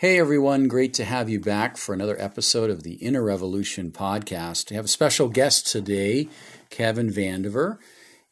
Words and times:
Hey 0.00 0.20
everyone, 0.20 0.68
great 0.68 0.94
to 0.94 1.04
have 1.04 1.28
you 1.28 1.40
back 1.40 1.76
for 1.76 1.92
another 1.92 2.14
episode 2.20 2.70
of 2.70 2.84
the 2.84 2.94
Inner 3.02 3.24
Revolution 3.24 3.90
podcast. 3.90 4.70
We 4.70 4.76
have 4.76 4.84
a 4.84 4.86
special 4.96 5.28
guest 5.28 5.66
today, 5.66 6.28
Kevin 6.70 7.10
Vandiver, 7.10 7.78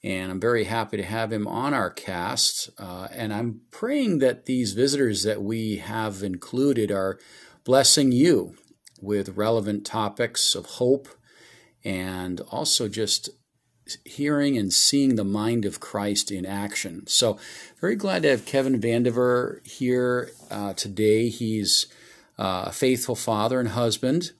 and 0.04 0.30
I'm 0.30 0.38
very 0.38 0.62
happy 0.62 0.96
to 0.96 1.02
have 1.02 1.32
him 1.32 1.48
on 1.48 1.74
our 1.74 1.90
cast. 1.90 2.70
Uh, 2.78 3.08
and 3.10 3.34
I'm 3.34 3.62
praying 3.72 4.20
that 4.20 4.46
these 4.46 4.74
visitors 4.74 5.24
that 5.24 5.42
we 5.42 5.78
have 5.78 6.22
included 6.22 6.92
are 6.92 7.18
blessing 7.64 8.12
you 8.12 8.54
with 9.02 9.36
relevant 9.36 9.84
topics 9.84 10.54
of 10.54 10.66
hope 10.66 11.08
and 11.82 12.40
also 12.42 12.86
just 12.86 13.28
hearing 14.04 14.56
and 14.56 14.72
seeing 14.72 15.16
the 15.16 15.24
mind 15.24 15.64
of 15.64 15.80
Christ 15.80 16.30
in 16.30 16.44
action. 16.44 17.06
So, 17.06 17.38
very 17.80 17.96
glad 17.96 18.22
to 18.22 18.30
have 18.30 18.46
Kevin 18.46 18.80
Vandiver 18.80 19.66
here 19.66 20.30
uh, 20.50 20.72
today. 20.74 21.28
He's 21.28 21.86
uh, 22.38 22.64
a 22.66 22.72
faithful 22.72 23.14
father 23.14 23.60
and 23.60 23.70
husband, 23.70 24.32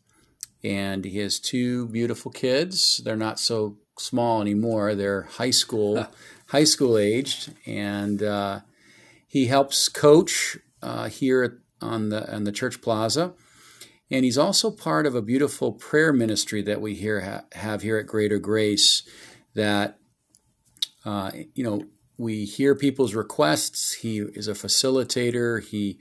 and 0.63 1.05
he 1.05 1.19
has 1.19 1.39
two 1.39 1.87
beautiful 1.89 2.31
kids. 2.31 3.01
They're 3.05 3.17
not 3.17 3.39
so 3.39 3.77
small 3.99 4.41
anymore; 4.41 4.95
they're 4.95 5.23
high 5.23 5.51
school, 5.51 6.07
high 6.49 6.65
school 6.65 6.99
aged, 6.99 7.55
and 7.67 8.23
uh, 8.23 8.61
he 9.27 9.47
helps 9.47 9.89
coach 9.89 10.59
uh, 10.83 11.09
here 11.09 11.63
on 11.81 12.09
the 12.09 12.33
on 12.35 12.45
the 12.45 12.53
church 12.53 12.81
plaza. 12.81 13.35
And 14.11 14.25
he's 14.25 14.39
also 14.39 14.71
part 14.71 15.05
of 15.05 15.15
a 15.15 15.23
beautiful 15.23 15.73
prayer 15.73 16.13
ministry 16.13 16.63
that 16.63 16.81
we 16.81 16.95
here 16.95 17.21
ha- 17.23 17.45
have 17.59 17.83
here 17.83 17.99
at 17.99 18.07
Greater 18.07 18.39
Grace 18.39 19.03
that 19.57 19.99
uh, 21.05 21.33
you 21.55 21.65
know 21.65 21.83
we 22.17 22.45
hear 22.45 22.75
people's 22.75 23.15
requests. 23.15 23.95
He 23.95 24.19
is 24.19 24.49
a 24.49 24.53
facilitator. 24.53 25.63
He 25.63 25.99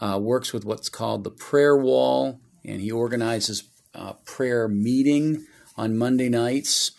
uh, 0.00 0.18
works 0.22 0.52
with 0.52 0.64
what's 0.64 0.88
called 0.88 1.24
the 1.24 1.30
prayer 1.30 1.76
wall, 1.76 2.40
and 2.64 2.80
he 2.80 2.90
organizes 2.90 3.64
a 3.94 4.14
prayer 4.24 4.68
meeting 4.68 5.46
on 5.76 5.98
Monday 5.98 6.28
nights, 6.28 6.92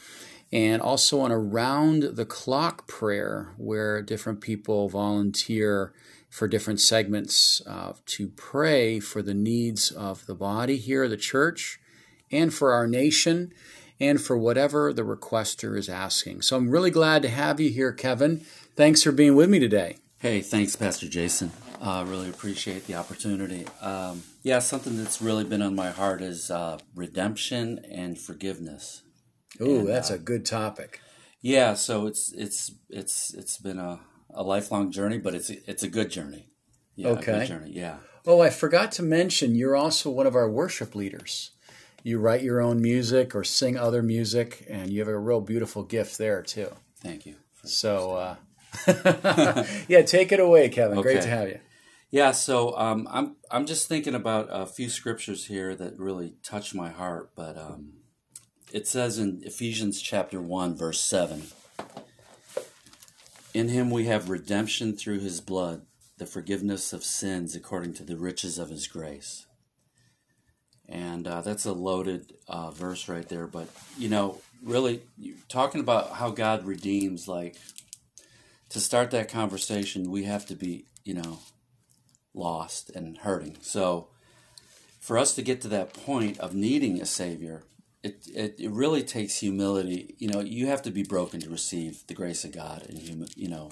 and 0.52 0.82
also 0.82 1.22
on 1.22 1.32
around 1.32 2.04
the 2.16 2.26
clock 2.26 2.88
prayer, 2.88 3.54
where 3.58 4.02
different 4.02 4.42
people 4.42 4.90
volunteer 4.90 5.94
for 6.30 6.48
different 6.48 6.80
segments 6.80 7.62
uh, 7.68 7.94
to 8.06 8.28
pray 8.30 9.00
for 9.00 9.22
the 9.22 9.34
needs 9.34 9.92
of 9.92 10.26
the 10.28 10.36
body 10.36 10.78
here, 10.78 11.08
the 11.08 11.18
church, 11.18 11.80
and 12.32 12.54
for 12.54 12.72
our 12.72 12.88
nation 12.88 13.52
and 14.02 14.20
for 14.20 14.36
whatever 14.36 14.92
the 14.92 15.04
requester 15.04 15.78
is 15.78 15.88
asking. 15.88 16.42
So 16.42 16.58
I'm 16.58 16.72
really 16.72 16.90
glad 16.90 17.22
to 17.22 17.30
have 17.30 17.60
you 17.60 17.70
here, 17.70 17.94
Kevin. 17.94 18.40
Thanks 18.76 19.04
for 19.04 19.12
being 19.12 19.36
with 19.36 19.50
me 19.50 19.60
today. 19.60 19.98
Hey, 20.18 20.42
thanks, 20.42 20.76
Pastor 20.76 21.08
Jason. 21.08 21.52
I 21.80 22.02
uh, 22.02 22.06
really 22.06 22.30
appreciate 22.30 22.88
the 22.88 22.96
opportunity. 22.96 23.68
Um, 23.80 24.24
yeah, 24.44 24.60
something 24.60 24.98
that's 24.98 25.22
really 25.22 25.44
been 25.44 25.62
on 25.62 25.76
my 25.76 25.92
heart 25.92 26.22
is 26.22 26.50
uh, 26.50 26.80
redemption 26.96 27.86
and 27.92 28.20
forgiveness. 28.20 29.04
Ooh, 29.62 29.86
that's 29.86 30.10
uh, 30.10 30.16
a 30.16 30.18
good 30.18 30.46
topic. 30.46 31.00
Yeah, 31.42 31.74
so 31.76 32.06
it's 32.08 32.32
it's 32.34 32.72
it's 32.90 33.34
it's 33.34 33.58
been 33.58 33.80
a, 33.80 34.00
a 34.32 34.44
lifelong 34.44 34.92
journey, 34.92 35.18
but 35.18 35.34
it's 35.34 35.50
it's 35.50 35.82
a 35.82 35.90
good 35.90 36.12
journey. 36.12 36.48
Yeah, 36.96 37.10
okay. 37.10 37.48
journey. 37.48 37.72
Yeah. 37.74 37.98
Oh, 38.28 38.42
I 38.42 38.52
forgot 38.52 38.92
to 38.94 39.04
mention 39.04 39.56
you're 39.56 39.76
also 39.76 40.12
one 40.12 40.28
of 40.28 40.36
our 40.36 40.50
worship 40.50 40.94
leaders 40.94 41.52
you 42.04 42.20
write 42.20 42.42
your 42.42 42.62
own 42.62 42.82
music 42.82 43.36
or 43.36 43.44
sing 43.44 43.78
other 43.78 44.02
music, 44.02 44.66
and 44.70 44.92
you 44.92 45.00
have 45.00 45.08
a 45.08 45.18
real 45.18 45.42
beautiful 45.42 45.84
gift 45.84 46.18
there 46.18 46.42
too. 46.42 46.70
Thank 47.02 47.26
you. 47.26 47.36
So, 47.64 48.16
uh, 48.16 48.36
yeah, 49.88 50.02
take 50.02 50.32
it 50.32 50.40
away, 50.40 50.70
Kevin. 50.70 50.98
Okay. 50.98 51.14
Great 51.14 51.22
to 51.24 51.30
have 51.30 51.50
you. 51.50 51.60
Yeah, 52.10 52.32
so 52.32 52.78
um, 52.78 53.08
I'm 53.10 53.38
I'm 53.50 53.66
just 53.66 53.88
thinking 53.88 54.16
about 54.16 54.50
a 54.52 54.66
few 54.66 54.90
scriptures 54.90 55.46
here 55.46 55.76
that 55.76 55.98
really 55.98 56.34
touch 56.44 56.76
my 56.76 56.90
heart, 56.90 57.32
but 57.36 57.58
um, 57.58 57.94
it 58.74 58.86
says 58.86 59.18
in 59.18 59.42
Ephesians 59.46 60.02
chapter 60.02 60.42
one, 60.42 60.76
verse 60.76 61.00
seven. 61.00 61.44
In 63.54 63.70
him 63.70 63.90
we 63.90 64.06
have 64.06 64.30
redemption 64.30 64.96
through 64.96 65.20
his 65.20 65.42
blood, 65.42 65.86
the 66.18 66.26
forgiveness 66.26 66.94
of 66.94 67.04
sins 67.04 67.56
according 67.56 67.94
to 67.96 68.04
the 68.04 68.18
riches 68.18 68.58
of 68.58 68.70
his 68.70 68.88
grace. 68.88 69.46
And 70.92 71.26
uh, 71.26 71.42
that's 71.42 71.66
a 71.66 71.72
loaded 71.72 72.34
uh, 72.48 72.72
verse 72.72 73.08
right 73.08 73.28
there. 73.28 73.48
But, 73.48 73.70
you 73.98 74.10
know, 74.10 74.40
really 74.64 75.02
talking 75.48 75.82
about 75.82 76.12
how 76.12 76.30
God 76.30 76.66
redeems, 76.66 77.28
like, 77.28 77.56
to 78.70 78.80
start 78.80 79.12
that 79.12 79.30
conversation, 79.30 80.12
we 80.12 80.24
have 80.24 80.46
to 80.48 80.56
be, 80.56 80.86
you 81.04 81.14
know, 81.14 81.40
lost 82.34 82.90
and 82.90 83.18
hurting. 83.20 83.58
So, 83.62 84.10
for 85.00 85.18
us 85.18 85.34
to 85.36 85.42
get 85.42 85.62
to 85.62 85.68
that 85.70 85.94
point 85.94 86.40
of 86.40 86.54
needing 86.54 87.02
a 87.02 87.06
Savior, 87.06 87.64
it, 88.04 88.28
it, 88.34 88.56
it 88.60 88.72
really 88.72 89.04
takes 89.04 89.40
humility. 89.40 90.16
You 90.18 90.28
know, 90.30 90.42
you 90.42 90.68
have 90.68 90.82
to 90.84 90.92
be 90.92 91.04
broken 91.04 91.40
to 91.42 91.50
receive 91.50 92.04
the 92.08 92.14
grace 92.14 92.44
of 92.44 92.52
God, 92.52 92.86
and 92.88 93.00
you 93.36 93.48
know, 93.48 93.72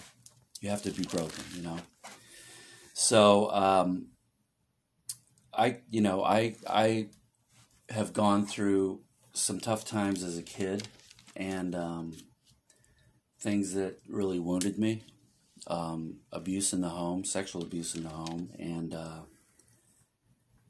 you 0.61 0.69
have 0.69 0.81
to 0.83 0.91
be 0.91 1.03
broken. 1.03 1.43
You 1.55 1.63
know, 1.63 1.77
so 2.93 3.51
um, 3.51 4.07
I, 5.59 5.81
you 5.89 6.01
know, 6.01 6.23
I 6.23 6.55
I 6.67 7.07
have 7.89 8.13
gone 8.13 8.45
through 8.45 9.01
some 9.33 9.59
tough 9.59 9.83
times 9.83 10.23
as 10.23 10.37
a 10.37 10.43
kid, 10.43 10.87
and 11.35 11.75
um, 11.75 12.17
things 13.41 13.73
that 13.73 13.99
really 14.07 14.39
wounded 14.39 14.79
me. 14.79 15.03
Um, 15.67 16.21
abuse 16.31 16.71
in 16.71 16.79
the 16.79 16.89
home, 16.89 17.25
sexual 17.25 17.61
abuse 17.61 17.93
in 17.93 18.03
the 18.03 18.09
home, 18.09 18.51
and 18.57 18.93
uh, 18.93 19.23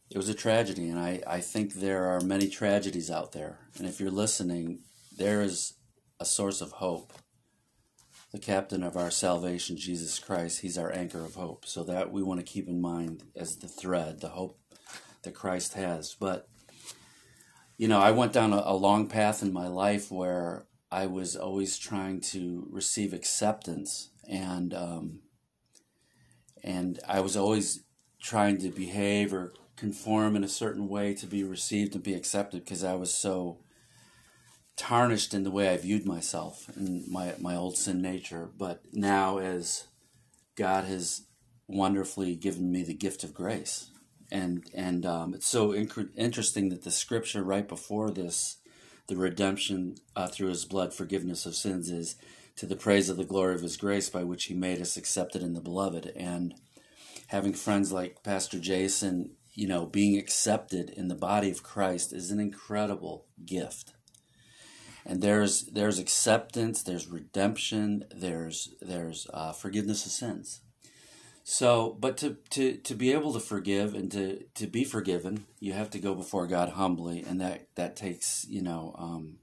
it 0.10 0.18
was 0.18 0.30
a 0.30 0.34
tragedy. 0.34 0.90
And 0.90 1.00
I, 1.00 1.22
I 1.28 1.40
think 1.42 1.74
there 1.74 2.06
are 2.06 2.22
many 2.22 2.48
tragedies 2.48 3.12
out 3.12 3.32
there. 3.32 3.60
And 3.78 3.88
if 3.88 4.00
you're 4.00 4.10
listening, 4.10 4.80
there 5.16 5.42
is 5.42 5.74
a 6.20 6.26
source 6.26 6.60
of 6.60 6.72
hope. 6.74 7.14
The 8.32 8.40
captain 8.40 8.84
of 8.84 8.98
our 8.98 9.12
salvation, 9.12 9.78
Jesus 9.78 10.20
Christ, 10.20 10.62
he's 10.62 10.78
our 10.78 10.92
anchor 10.92 11.24
of 11.24 11.36
hope. 11.36 11.66
So 11.66 11.84
that 11.84 12.12
we 12.12 12.24
want 12.24 12.40
to 12.40 12.46
keep 12.46 12.68
in 12.68 12.82
mind 12.82 13.24
as 13.36 13.58
the 13.58 13.68
thread, 13.68 14.22
the 14.22 14.30
hope 14.30 14.59
that 15.24 15.36
Christ 15.36 15.74
has. 15.74 16.16
But, 16.20 16.48
you 17.78 17.88
know, 17.88 18.00
I 18.00 18.12
went 18.12 18.34
down 18.34 18.54
a, 18.54 18.64
a 18.66 18.76
long 18.76 19.08
path 19.08 19.42
in 19.42 19.54
my 19.54 19.68
life 19.68 20.12
where 20.12 20.66
I 20.92 21.06
was 21.06 21.36
always 21.36 21.78
trying 21.78 22.22
to 22.22 22.68
receive 22.72 23.14
acceptance 23.14 24.10
and 24.28 24.74
um, 24.74 25.20
and 26.64 27.00
I 27.08 27.20
was 27.22 27.38
always 27.38 27.84
trying 28.22 28.58
to 28.60 28.70
behave 28.70 29.34
or 29.34 29.54
conform 29.76 30.36
in 30.36 30.44
a 30.44 30.50
certain 30.50 30.90
way 30.90 31.14
to 31.14 31.26
be 31.26 31.44
received 31.44 31.96
and 31.96 32.04
be 32.04 32.14
accepted 32.14 32.64
because 32.64 32.84
I 32.84 32.96
was 32.96 33.14
so 33.14 33.60
tarnished 34.76 35.34
in 35.34 35.44
the 35.44 35.52
way 35.52 35.70
I 35.70 35.78
viewed 35.78 36.06
myself 36.06 36.70
and 36.76 37.08
my 37.08 37.36
my 37.40 37.56
old 37.56 37.78
sin 37.78 38.02
nature. 38.02 38.50
But 38.58 38.82
now, 38.92 39.38
as 39.38 39.88
God 40.56 40.86
has 40.86 41.26
wonderfully 41.68 42.36
given 42.36 42.72
me 42.72 42.84
the 42.84 42.96
gift 42.96 43.24
of 43.24 43.34
grace, 43.34 43.92
and 44.32 44.70
and 44.74 45.06
um, 45.06 45.34
it's 45.34 45.48
so 45.48 45.70
inc- 45.70 46.10
interesting 46.16 46.70
that 46.70 46.84
the 46.84 46.92
scripture 46.92 47.44
right 47.44 47.68
before 47.68 48.12
this, 48.12 48.58
the 49.08 49.16
redemption 49.16 49.96
uh, 50.16 50.28
through 50.28 50.50
His 50.50 50.66
blood, 50.66 50.94
forgiveness 50.94 51.46
of 51.46 51.56
sins, 51.56 51.90
is 51.90 52.16
to 52.58 52.66
the 52.66 52.76
praise 52.76 53.10
of 53.10 53.18
the 53.18 53.26
glory 53.26 53.56
of 53.56 53.62
His 53.62 53.78
grace 53.78 54.10
by 54.10 54.24
which 54.24 54.46
He 54.46 54.54
made 54.54 54.82
us 54.82 54.98
accepted 54.98 55.42
in 55.42 55.54
the 55.54 55.62
Beloved, 55.62 56.12
and 56.16 56.54
having 57.28 57.54
friends 57.54 57.92
like 57.92 58.24
Pastor 58.24 58.60
Jason, 58.60 59.32
you 59.54 59.68
know, 59.68 59.86
being 59.86 60.18
accepted 60.18 60.90
in 60.90 61.08
the 61.08 61.16
body 61.16 61.50
of 61.50 61.64
Christ 61.64 62.14
is 62.14 62.32
an 62.32 62.40
incredible 62.40 63.26
gift. 63.46 63.94
And 65.06 65.22
there's 65.22 65.66
there's 65.66 65.98
acceptance, 65.98 66.84
there's 66.84 67.08
redemption, 67.08 68.06
there's 68.14 68.76
there's 68.82 69.28
uh, 69.34 69.54
forgiveness 69.54 70.06
of 70.06 70.12
sins 70.12 70.62
so, 71.44 71.98
but 72.00 72.18
to, 72.18 72.38
to, 72.52 72.78
to 72.78 72.96
be 72.96 73.12
able 73.12 73.34
to 73.34 73.40
forgive 73.40 73.96
and 73.96 74.12
to, 74.12 74.44
to 74.56 74.68
be 74.68 74.84
forgiven, 74.84 75.46
you 75.60 75.74
have 75.74 75.90
to 75.92 76.00
go 76.00 76.14
before 76.14 76.48
God 76.48 76.70
humbly, 76.70 77.24
and 77.28 77.42
that, 77.42 77.68
that 77.76 77.96
takes, 77.96 78.46
you 78.48 78.62
know, 78.62 78.96
um, 78.98 79.40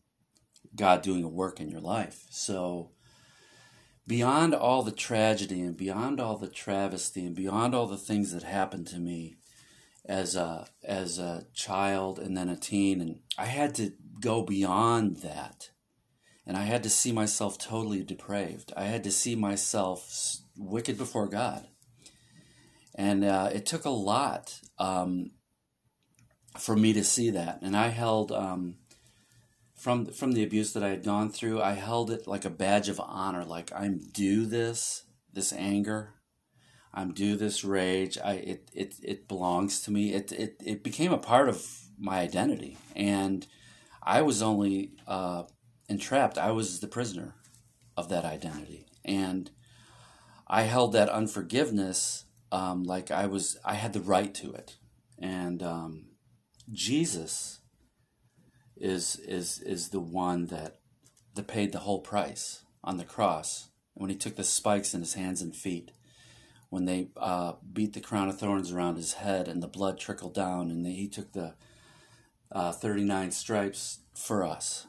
God 0.75 1.03
doing 1.03 1.25
a 1.25 1.29
work 1.29 1.61
in 1.61 1.69
your 1.69 1.81
life. 1.81 2.27
So, 2.31 2.91
beyond 4.07 4.55
all 4.55 4.83
the 4.83 4.93
tragedy 4.93 5.61
and 5.61 5.77
beyond 5.77 6.21
all 6.21 6.37
the 6.37 6.49
travesty 6.49 7.27
and 7.27 7.35
beyond 7.35 7.75
all 7.75 7.87
the 7.87 7.97
things 7.97 8.33
that 8.33 8.45
happened 8.45 8.87
to 8.89 8.99
me 8.99 9.37
as 10.05 10.37
a, 10.37 10.69
as 10.85 11.19
a 11.19 11.47
child 11.55 12.21
and 12.21 12.37
then 12.37 12.49
a 12.49 12.57
teen, 12.57 13.01
and 13.01 13.21
I 13.37 13.47
had 13.47 13.75
to 13.77 13.93
go 14.21 14.43
beyond 14.43 15.19
that. 15.19 15.71
And 16.47 16.57
I 16.57 16.63
had 16.63 16.85
to 16.85 16.91
see 16.91 17.11
myself 17.11 17.59
totally 17.59 18.05
depraved. 18.05 18.73
I 18.77 18.85
had 18.85 19.03
to 19.03 19.11
see 19.11 19.35
myself 19.35 20.37
wicked 20.57 20.97
before 20.97 21.27
God 21.27 21.67
and 22.97 23.25
uh, 23.25 23.51
it 23.53 23.67
took 23.67 23.85
a 23.85 23.91
lot 23.91 24.59
um, 24.79 25.31
for 26.59 26.75
me 26.75 26.95
to 26.95 27.05
see 27.05 27.31
that. 27.31 27.61
And 27.63 27.77
I 27.77 27.89
held 27.89 28.33
um, 28.33 28.79
from 29.77 30.07
from 30.07 30.33
the 30.33 30.43
abuse 30.43 30.73
that 30.73 30.83
I 30.83 30.89
had 30.89 31.05
gone 31.05 31.31
through, 31.31 31.61
I 31.61 31.73
held 31.73 32.11
it 32.11 32.27
like 32.27 32.47
a 32.47 32.51
badge 32.51 32.89
of 32.89 32.99
honor. 32.99 33.45
Like 33.45 33.71
I'm 33.77 33.99
due 33.99 34.47
this 34.47 35.05
this 35.33 35.53
anger. 35.53 36.15
I'm 36.95 37.13
due 37.13 37.37
this 37.37 37.63
rage. 37.63 38.17
I 38.25 38.33
it 38.33 38.71
it, 38.73 38.95
it 39.03 39.29
belongs 39.29 39.83
to 39.83 39.91
me. 39.91 40.15
It, 40.15 40.33
it 40.33 40.57
it 40.65 40.83
became 40.83 41.13
a 41.13 41.19
part 41.19 41.51
of 41.51 41.65
my 41.99 42.21
identity, 42.21 42.79
and 42.97 43.47
I 44.03 44.23
was 44.23 44.41
only 44.41 44.93
uh, 45.07 45.43
entrapped. 45.91 46.39
I 46.39 46.53
was 46.53 46.81
the 46.81 46.89
prisoner 46.89 47.35
of 47.95 48.09
that 48.09 48.25
identity, 48.25 48.87
and 49.05 49.51
I 50.47 50.63
held 50.63 50.93
that 50.93 51.11
unforgiveness 51.11 52.26
um, 52.53 52.85
like 52.85 53.11
I 53.11 53.27
was. 53.27 53.57
I 53.65 53.75
had 53.75 53.93
the 53.93 54.01
right 54.01 54.35
to 54.35 54.53
it, 54.53 54.77
and 55.19 55.63
um, 55.63 56.07
Jesus 56.73 57.61
is 58.77 59.17
is 59.17 59.61
is 59.61 59.89
the 59.89 60.01
one 60.01 60.47
that 60.47 60.81
that 61.35 61.47
paid 61.47 61.73
the 61.73 61.81
whole 61.81 62.01
price 62.01 62.63
on 62.85 62.97
the 62.97 63.05
cross 63.05 63.71
when 63.95 64.11
he 64.11 64.17
took 64.17 64.37
the 64.37 64.45
spikes 64.45 64.95
in 64.95 65.01
his 65.01 65.15
hands 65.15 65.41
and 65.41 65.57
feet 65.57 65.91
when 66.71 66.85
they 66.85 67.09
uh, 67.17 67.55
beat 67.73 67.93
the 67.93 68.01
crown 68.01 68.29
of 68.29 68.39
thorns 68.39 68.73
around 68.73 68.97
his 68.97 69.15
head 69.15 69.49
and 69.49 69.63
the 69.63 69.69
blood 69.69 69.99
trickled 69.99 70.35
down, 70.35 70.71
and 70.71 70.87
he 70.87 71.09
took 71.09 71.33
the 71.33 71.55
uh, 72.53 72.73
39 72.73 73.31
stripes 73.31 74.01
for 74.15 74.45
us. 74.45 74.87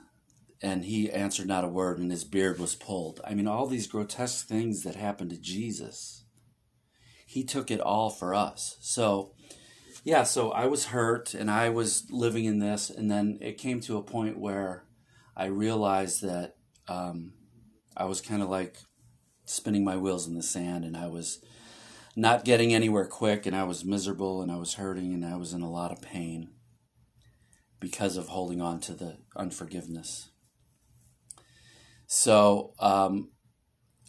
And 0.62 0.86
he 0.86 1.12
answered 1.12 1.48
not 1.48 1.63
a 1.63 1.69
word, 1.69 2.00
and 2.00 2.12
his 2.12 2.24
beard 2.24 2.59
was 2.59 2.74
pulled. 2.74 3.21
I 3.24 3.36
mean, 3.36 3.48
all 3.48 3.68
these 3.68 3.88
grotesque 3.88 4.48
things 4.48 4.83
that 4.83 4.95
happened 4.95 5.30
to 5.30 5.38
Jesus, 5.38 6.24
he 7.27 7.44
took 7.44 7.69
it 7.69 7.81
all 7.81 8.09
for 8.09 8.33
us. 8.33 8.77
So, 8.79 9.33
yeah, 10.06 10.24
so 10.24 10.51
I 10.51 10.65
was 10.68 10.85
hurt 10.85 11.33
and 11.33 11.51
I 11.51 11.69
was 11.69 12.07
living 12.09 12.45
in 12.45 12.59
this, 12.59 12.89
and 12.89 13.12
then 13.12 13.38
it 13.41 13.57
came 13.57 13.81
to 13.81 13.97
a 13.97 14.01
point 14.01 14.39
where 14.39 14.85
I 15.35 15.47
realized 15.47 16.21
that 16.21 16.56
um, 16.88 17.33
I 17.97 18.06
was 18.06 18.21
kind 18.21 18.41
of 18.41 18.47
like 18.47 18.77
spinning 19.44 19.83
my 19.83 19.97
wheels 19.97 20.25
in 20.25 20.35
the 20.35 20.41
sand, 20.41 20.85
and 20.85 20.95
I 20.95 21.07
was 21.07 21.44
not 22.15 22.45
getting 22.45 22.74
anywhere 22.74 23.06
quick, 23.06 23.45
and 23.45 23.56
I 23.56 23.63
was 23.63 23.83
miserable, 23.83 24.41
and 24.41 24.50
I 24.50 24.56
was 24.56 24.75
hurting, 24.75 25.13
and 25.13 25.25
I 25.25 25.35
was 25.35 25.51
in 25.51 25.62
a 25.62 25.69
lot 25.69 25.91
of 25.91 26.01
pain 26.01 26.53
because 27.81 28.15
of 28.15 28.30
holding 28.30 28.62
on 28.62 28.80
to 28.80 28.94
the 28.94 29.18
unforgiveness. 29.35 30.30
So, 32.07 32.73
um, 32.80 33.31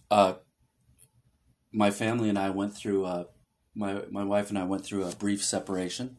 uh, 0.08 0.34
my 1.72 1.90
family 1.90 2.28
and 2.28 2.38
I 2.38 2.50
went 2.50 2.74
through 2.74 3.06
a, 3.06 3.26
my 3.74 4.02
my 4.10 4.24
wife 4.24 4.48
and 4.48 4.58
I 4.58 4.64
went 4.64 4.84
through 4.84 5.04
a 5.04 5.14
brief 5.14 5.44
separation 5.44 6.16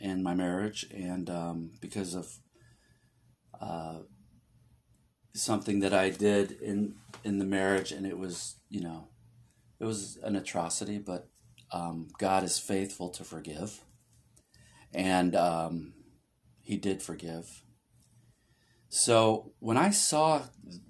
in 0.00 0.22
my 0.22 0.34
marriage, 0.34 0.86
and 0.92 1.28
um, 1.30 1.72
because 1.80 2.14
of 2.14 2.38
uh, 3.60 4.00
something 5.34 5.80
that 5.80 5.94
I 5.94 6.10
did 6.10 6.52
in 6.52 6.94
in 7.24 7.38
the 7.38 7.44
marriage, 7.44 7.92
and 7.92 8.06
it 8.06 8.18
was 8.18 8.56
you 8.68 8.80
know 8.80 9.08
it 9.78 9.84
was 9.84 10.18
an 10.22 10.36
atrocity, 10.36 10.98
but 10.98 11.28
um, 11.72 12.08
God 12.18 12.44
is 12.44 12.58
faithful 12.58 13.10
to 13.10 13.24
forgive, 13.24 13.80
and 14.92 15.34
um, 15.36 15.94
He 16.62 16.76
did 16.76 17.02
forgive. 17.02 17.62
So 18.88 19.52
when 19.58 19.76
I 19.76 19.90
saw 19.90 20.42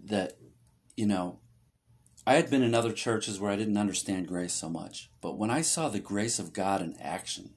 that, 0.05 0.35
you 0.97 1.07
know, 1.07 1.41
I 2.29 2.35
had 2.35 2.51
been 2.51 2.65
in 2.65 2.75
other 2.75 2.93
churches 2.93 3.39
where 3.39 3.53
I 3.53 3.57
didn't 3.57 3.77
understand 3.77 4.27
grace 4.27 4.53
so 4.53 4.69
much, 4.69 5.11
but 5.21 5.39
when 5.39 5.49
I 5.49 5.61
saw 5.63 5.89
the 5.89 6.01
grace 6.01 6.41
of 6.41 6.53
God 6.53 6.83
in 6.83 6.97
action, 7.01 7.55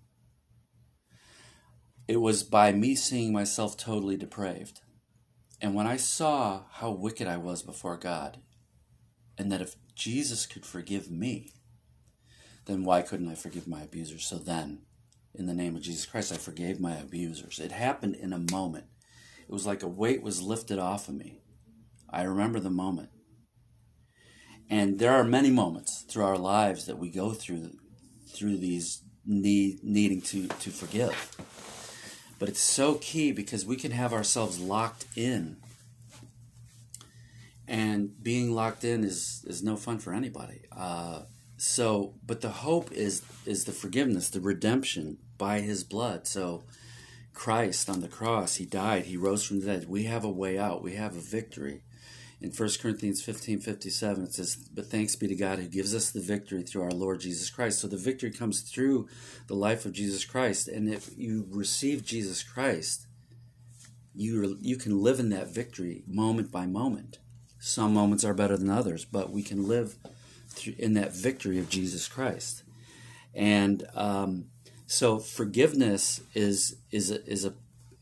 it 2.07 2.17
was 2.17 2.43
by 2.43 2.71
me 2.71 2.93
seeing 2.93 3.33
myself 3.33 3.75
totally 3.75 4.15
depraved. 4.15 4.81
And 5.59 5.73
when 5.73 5.87
I 5.87 5.97
saw 5.97 6.65
how 6.71 6.91
wicked 6.91 7.27
I 7.27 7.37
was 7.37 7.63
before 7.63 7.97
God, 7.97 8.37
and 9.39 9.51
that 9.51 9.61
if 9.61 9.75
Jesus 9.95 10.45
could 10.45 10.67
forgive 10.67 11.09
me, 11.09 11.51
then 12.65 12.83
why 12.83 13.01
couldn't 13.01 13.29
I 13.29 13.35
forgive 13.35 13.67
my 13.67 13.81
abusers? 13.81 14.25
So 14.25 14.37
then, 14.37 14.83
in 15.33 15.47
the 15.47 15.53
name 15.55 15.75
of 15.75 15.81
Jesus 15.81 16.05
Christ, 16.05 16.31
I 16.31 16.37
forgave 16.37 16.79
my 16.79 16.95
abusers. 16.95 17.59
It 17.59 17.71
happened 17.71 18.15
in 18.15 18.33
a 18.33 18.51
moment. 18.51 18.85
It 19.41 19.51
was 19.51 19.65
like 19.65 19.81
a 19.81 19.87
weight 19.87 20.21
was 20.21 20.43
lifted 20.43 20.77
off 20.77 21.07
of 21.09 21.15
me. 21.15 21.41
I 22.07 22.21
remember 22.21 22.59
the 22.59 22.69
moment. 22.69 23.09
And 24.69 24.99
there 24.99 25.13
are 25.13 25.23
many 25.23 25.49
moments 25.49 26.03
through 26.03 26.25
our 26.25 26.37
lives 26.37 26.85
that 26.85 26.97
we 26.97 27.09
go 27.09 27.31
through 27.31 27.71
through 28.27 28.57
these 28.57 29.01
need, 29.25 29.83
needing 29.83 30.21
to, 30.21 30.47
to 30.47 30.69
forgive. 30.69 31.35
But 32.37 32.47
it's 32.47 32.61
so 32.61 32.95
key 32.95 33.31
because 33.31 33.65
we 33.65 33.75
can 33.75 33.91
have 33.91 34.13
ourselves 34.13 34.59
locked 34.59 35.05
in 35.15 35.57
and 37.69 38.21
being 38.21 38.51
locked 38.51 38.83
in 38.83 39.03
is 39.03 39.45
is 39.47 39.63
no 39.63 39.77
fun 39.77 39.99
for 39.99 40.11
anybody. 40.11 40.61
Uh, 40.75 41.21
so, 41.57 42.15
but 42.25 42.41
the 42.41 42.49
hope 42.49 42.91
is 42.91 43.21
is 43.45 43.65
the 43.65 43.71
forgiveness, 43.71 44.29
the 44.29 44.41
redemption 44.41 45.17
by 45.37 45.61
His 45.61 45.83
blood. 45.83 46.25
So, 46.25 46.63
Christ 47.33 47.89
on 47.89 48.01
the 48.01 48.07
cross, 48.07 48.55
He 48.55 48.65
died, 48.65 49.05
He 49.05 49.17
rose 49.17 49.45
from 49.45 49.59
the 49.59 49.67
dead. 49.67 49.87
We 49.87 50.05
have 50.05 50.23
a 50.23 50.31
way 50.31 50.57
out. 50.57 50.81
We 50.81 50.95
have 50.95 51.15
a 51.15 51.21
victory. 51.21 51.83
In 52.41 52.51
1 52.51 52.69
Corinthians 52.81 53.21
15 53.21 53.59
57, 53.59 54.23
it 54.23 54.33
says, 54.33 54.55
But 54.73 54.85
thanks 54.85 55.15
be 55.15 55.27
to 55.27 55.35
God 55.35 55.59
who 55.59 55.67
gives 55.67 55.93
us 55.93 56.09
the 56.09 56.21
victory 56.21 56.63
through 56.63 56.83
our 56.83 56.91
Lord 56.91 57.19
Jesus 57.19 57.49
Christ. 57.49 57.79
So 57.79 57.87
the 57.87 57.97
victory 57.97 58.31
comes 58.31 58.61
through 58.61 59.07
the 59.47 59.55
life 59.55 59.85
of 59.85 59.93
Jesus 59.93 60.23
Christ. 60.23 60.67
And 60.67 60.87
if 60.87 61.09
you 61.17 61.47
receive 61.49 62.05
Jesus 62.05 62.41
Christ, 62.41 63.07
you, 64.15 64.57
you 64.61 64.77
can 64.77 65.01
live 65.01 65.19
in 65.19 65.29
that 65.29 65.49
victory 65.49 66.03
moment 66.07 66.51
by 66.51 66.65
moment. 66.65 67.19
Some 67.59 67.93
moments 67.93 68.23
are 68.23 68.33
better 68.33 68.55
than 68.55 68.69
others, 68.69 69.03
but 69.03 69.31
we 69.31 69.43
can 69.43 69.67
live 69.67 69.95
in 70.77 70.93
that 70.93 71.13
victory 71.13 71.59
of 71.59 71.69
Jesus 71.69 72.07
Christ. 72.07 72.63
And 73.33 73.85
um, 73.95 74.45
so 74.87 75.19
forgiveness 75.19 76.21
is 76.33 76.77
is 76.91 77.11
a, 77.11 77.23
is 77.29 77.45
a 77.45 77.53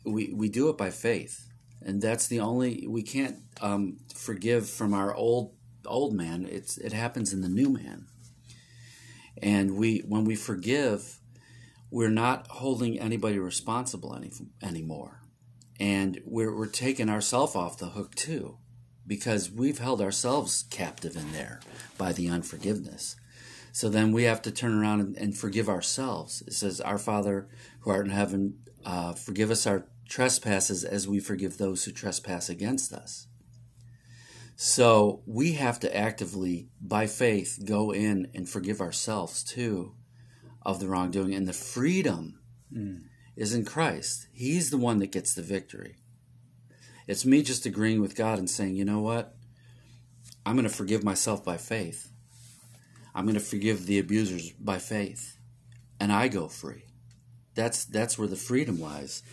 we, 0.06 0.34
we 0.34 0.48
do 0.48 0.70
it 0.70 0.78
by 0.78 0.90
faith, 0.90 1.50
and 1.82 2.02
that's 2.02 2.28
the 2.28 2.40
only 2.40 2.86
we 2.88 3.04
can't 3.04 3.38
um, 3.62 3.98
forgive 4.14 4.70
from 4.70 4.94
our 4.94 5.14
old 5.14 5.54
old 5.86 6.14
man. 6.14 6.48
It's 6.50 6.78
it 6.78 6.94
happens 6.94 7.34
in 7.34 7.42
the 7.42 7.50
new 7.50 7.70
man. 7.70 8.08
And 9.42 9.78
we 9.78 10.00
when 10.00 10.26
we 10.26 10.36
forgive, 10.36 11.20
we're 11.92 12.10
not 12.10 12.48
holding 12.48 13.00
anybody 13.00 13.40
responsible 13.40 14.16
any, 14.16 14.32
anymore, 14.62 15.22
and 15.80 16.20
we're 16.26 16.56
we're 16.56 16.68
taking 16.68 17.10
ourselves 17.10 17.56
off 17.56 17.78
the 17.78 17.90
hook 17.90 18.16
too 18.16 18.58
because 19.08 19.50
we've 19.50 19.80
held 19.80 20.02
ourselves 20.02 20.66
captive 20.70 21.16
in 21.16 21.32
there 21.32 21.62
by 21.98 22.12
the 22.12 22.28
unforgiveness. 22.28 23.16
So 23.72 23.90
then 23.90 24.12
we 24.12 24.24
have 24.24 24.42
to 24.42 24.52
turn 24.52 24.74
around 24.74 25.02
and, 25.02 25.18
and 25.18 25.38
forgive 25.38 25.70
ourselves. 25.70 26.44
It 26.46 26.54
says, 26.54 26.82
Our 26.82 26.98
Father 26.98 27.48
who 27.82 27.92
art 27.92 28.06
in 28.06 28.12
heaven, 28.12 28.60
uh, 28.84 29.14
forgive 29.14 29.52
us 29.52 29.66
our 29.66 29.86
trespasses 30.08 30.84
as 30.84 31.08
we 31.08 31.20
forgive 31.20 31.58
those 31.58 31.84
who 31.84 31.92
trespass 31.92 32.50
against 32.50 32.94
us. 32.94 33.28
So 34.56 35.22
we 35.28 35.54
have 35.54 35.80
to 35.82 35.96
actively, 35.96 36.70
by 36.82 37.06
faith, 37.06 37.60
go 37.64 37.92
in 37.92 38.32
and 38.34 38.50
forgive 38.50 38.82
ourselves 38.82 39.44
too 39.44 39.94
of 40.64 40.80
the 40.80 40.88
wrongdoing. 40.88 41.36
And 41.36 41.48
the 41.48 41.54
freedom 41.54 42.40
mm. 42.74 43.02
is 43.36 43.54
in 43.54 43.66
Christ. 43.66 44.28
He's 44.34 44.72
the 44.72 44.78
one 44.78 44.98
that 44.98 45.12
gets 45.12 45.34
the 45.36 45.44
victory. 45.44 45.98
It's 47.06 47.26
me 47.26 47.44
just 47.44 47.66
agreeing 47.66 48.02
with 48.02 48.16
God 48.16 48.40
and 48.40 48.50
saying, 48.50 48.76
you 48.76 48.84
know 48.84 49.00
what? 49.00 49.36
I'm 50.46 50.56
going 50.56 50.68
to 50.68 50.74
forgive 50.74 51.04
myself 51.04 51.46
by 51.46 51.58
faith. 51.58 52.10
I'm 53.14 53.26
going 53.26 53.36
to 53.36 53.40
forgive 53.40 53.86
the 53.86 54.00
abusers 54.00 54.52
by 54.52 54.80
faith. 54.80 55.38
And 56.00 56.12
I 56.12 56.28
go 56.28 56.48
free. 56.48 56.86
That's 57.54 57.86
that's 57.86 58.18
where 58.18 58.28
the 58.28 58.36
freedom 58.36 58.80
lies. 58.80 59.24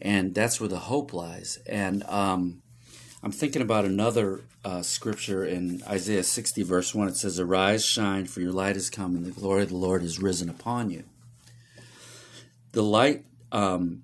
And 0.00 0.34
that's 0.34 0.60
where 0.60 0.68
the 0.68 0.78
hope 0.78 1.12
lies. 1.12 1.58
And 1.66 2.02
um, 2.04 2.62
I'm 3.22 3.32
thinking 3.32 3.62
about 3.62 3.84
another 3.84 4.42
uh, 4.64 4.82
scripture 4.82 5.44
in 5.44 5.82
Isaiah 5.88 6.24
60, 6.24 6.62
verse 6.62 6.94
1. 6.94 7.08
It 7.08 7.16
says, 7.16 7.40
Arise, 7.40 7.84
shine, 7.84 8.26
for 8.26 8.40
your 8.40 8.52
light 8.52 8.76
has 8.76 8.90
come, 8.90 9.16
and 9.16 9.24
the 9.24 9.30
glory 9.30 9.62
of 9.62 9.70
the 9.70 9.76
Lord 9.76 10.02
is 10.02 10.20
risen 10.20 10.48
upon 10.48 10.90
you. 10.90 11.04
The 12.72 12.82
light 12.82 13.24
um, 13.52 14.02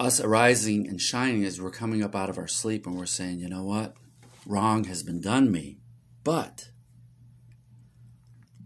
us 0.00 0.20
arising 0.20 0.88
and 0.88 1.00
shining 1.00 1.44
as 1.44 1.60
we're 1.60 1.70
coming 1.70 2.02
up 2.02 2.14
out 2.14 2.30
of 2.30 2.38
our 2.38 2.48
sleep 2.48 2.86
and 2.86 2.96
we're 2.96 3.06
saying, 3.06 3.38
you 3.38 3.48
know 3.48 3.62
what? 3.62 3.94
Wrong 4.46 4.84
has 4.84 5.02
been 5.02 5.20
done 5.20 5.52
me. 5.52 5.78
But 6.24 6.70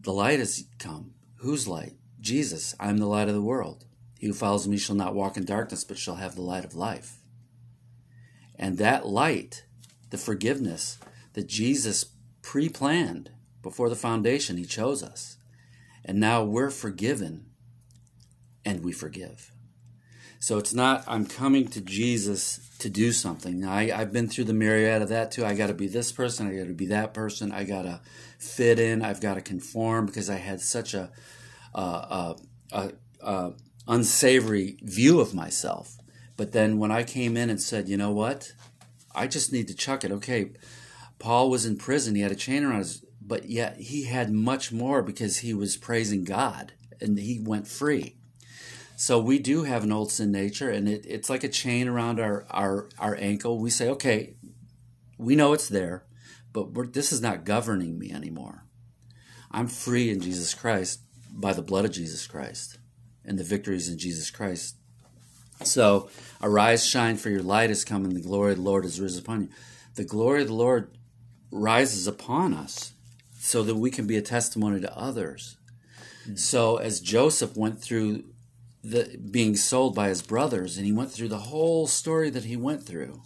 the 0.01 0.13
light 0.13 0.39
has 0.39 0.65
come. 0.79 1.15
Whose 1.37 1.69
light? 1.69 1.95
Jesus. 2.21 2.75
I'm 2.81 2.99
the 2.99 3.07
light 3.07 3.29
of 3.29 3.35
the 3.35 3.43
world. 3.43 3.85
He 4.19 4.27
who 4.27 4.33
follows 4.35 4.67
me 4.67 4.77
shall 4.77 4.97
not 4.97 5.15
walk 5.15 5.37
in 5.37 5.45
darkness, 5.45 5.85
but 5.85 5.97
shall 5.97 6.17
have 6.17 6.35
the 6.35 6.43
light 6.43 6.65
of 6.65 6.75
life. 6.75 7.19
And 8.57 8.77
that 8.79 9.07
light, 9.07 9.65
the 10.11 10.19
forgiveness 10.19 10.99
that 11.35 11.47
Jesus 11.47 12.07
pre 12.43 12.69
planned 12.69 13.31
before 13.63 13.89
the 13.89 13.97
foundation, 13.97 14.57
He 14.57 14.65
chose 14.65 15.05
us. 15.05 15.37
And 16.05 16.19
now 16.19 16.43
we're 16.43 16.71
forgiven 16.71 17.47
and 18.65 18.83
we 18.83 18.93
forgive. 18.93 19.53
So 20.41 20.59
it's 20.59 20.75
not 20.75 21.05
I'm 21.07 21.27
coming 21.27 21.69
to 21.69 21.81
Jesus 21.81 22.61
to 22.79 22.89
do 22.89 23.13
something. 23.13 23.61
Now, 23.61 23.73
I, 23.73 23.93
I've 23.95 24.13
been 24.13 24.29
through 24.29 24.45
the 24.45 24.53
myriad 24.53 25.03
of 25.03 25.09
that 25.09 25.31
too. 25.31 25.45
I 25.45 25.55
got 25.55 25.67
to 25.69 25.75
be 25.75 25.89
this 25.89 26.13
person. 26.13 26.49
I 26.49 26.57
got 26.57 26.69
to 26.69 26.75
be 26.75 26.87
that 26.87 27.15
person. 27.15 27.53
I 27.53 27.65
got 27.65 27.83
to 27.83 28.01
fit 28.39 28.79
in. 28.79 29.03
I've 29.03 29.21
got 29.21 29.35
to 29.35 29.41
conform 29.41 30.07
because 30.07 30.31
I 30.31 30.37
had 30.37 30.61
such 30.61 30.95
a, 30.95 31.11
uh, 31.75 32.35
a, 32.73 32.93
a 33.21 33.53
unsavory 33.89 34.77
view 34.83 35.19
of 35.19 35.35
myself. 35.35 35.97
But 36.37 36.53
then 36.53 36.79
when 36.79 36.93
I 36.93 37.03
came 37.03 37.37
in 37.37 37.51
and 37.51 37.61
said, 37.61 37.89
you 37.89 37.97
know 37.97 38.13
what, 38.13 38.53
I 39.15 39.27
just 39.27 39.53
need 39.53 39.67
to 39.69 39.75
chuck 39.75 40.05
it. 40.05 40.13
Okay, 40.13 40.53
Paul 41.19 41.51
was 41.51 41.67
in 41.67 41.77
prison. 41.77 42.15
He 42.15 42.21
had 42.21 42.31
a 42.31 42.37
chain 42.37 42.63
around 42.63 42.79
his, 42.79 43.05
but 43.21 43.49
yet 43.49 43.79
he 43.79 44.05
had 44.05 44.31
much 44.31 44.71
more 44.71 45.03
because 45.03 45.39
he 45.39 45.53
was 45.53 45.77
praising 45.77 46.23
God 46.23 46.75
and 47.01 47.19
he 47.19 47.41
went 47.41 47.67
free. 47.67 48.17
So 48.97 49.19
we 49.19 49.39
do 49.39 49.65
have 49.65 49.85
an 49.85 49.93
old 49.93 50.11
sin 50.11 50.33
nature, 50.33 50.71
and 50.71 50.89
it, 50.89 51.07
it's 51.07 51.31
like 51.31 51.45
a 51.45 51.49
chain 51.49 51.87
around 51.87 52.19
our, 52.19 52.45
our, 52.51 52.89
our 52.99 53.17
ankle. 53.17 53.61
We 53.61 53.71
say, 53.71 53.89
okay, 53.91 54.35
we 55.17 55.37
know 55.37 55.53
it's 55.53 55.69
there, 55.69 56.05
but 56.53 56.95
this 56.95 57.13
is 57.13 57.21
not 57.21 57.45
governing 57.45 57.97
me 57.97 58.11
anymore. 58.11 58.65
I'm 59.53 59.69
free 59.69 60.11
in 60.11 60.21
Jesus 60.21 60.53
Christ 60.53 61.01
by 61.31 61.53
the 61.53 61.63
blood 61.63 61.85
of 61.85 61.93
Jesus 61.93 62.27
Christ 62.27 62.79
and 63.29 63.39
the 63.39 63.45
victories 63.45 63.89
in 63.89 63.99
Jesus 63.99 64.31
Christ. 64.31 64.77
So 65.63 66.09
arise, 66.43 66.87
shine, 66.87 67.17
for 67.17 67.31
your 67.31 67.43
light 67.43 67.71
is 67.71 67.85
come, 67.85 68.05
and 68.05 68.17
the 68.17 68.21
glory 68.21 68.53
of 68.53 68.59
the 68.59 68.65
Lord 68.65 68.85
is 68.85 69.01
risen 69.01 69.23
upon 69.23 69.43
you. 69.43 69.49
The 69.95 70.05
glory 70.05 70.43
of 70.43 70.49
the 70.49 70.55
Lord 70.55 70.91
rises 71.51 72.07
upon 72.07 72.55
us 72.55 72.93
so 73.39 73.63
that 73.63 73.77
we 73.77 73.91
can 73.91 74.07
be 74.07 74.17
a 74.17 74.23
testimony 74.23 74.81
to 74.81 74.97
others. 74.97 75.57
Mm-hmm. 76.23 76.37
So 76.37 76.77
as 76.77 77.01
Joseph 77.01 77.57
went 77.57 77.81
through 77.81 78.25
the 78.83 79.19
being 79.31 79.57
sold 79.57 79.95
by 79.95 80.09
his 80.09 80.23
brothers 80.23 80.77
and 80.77 80.87
he 80.87 80.93
went 80.93 81.11
through 81.11 81.29
the 81.29 81.39
whole 81.39 81.87
story 81.87 82.31
that 82.31 82.45
he 82.45 82.57
went 82.57 82.85
through 82.85 83.21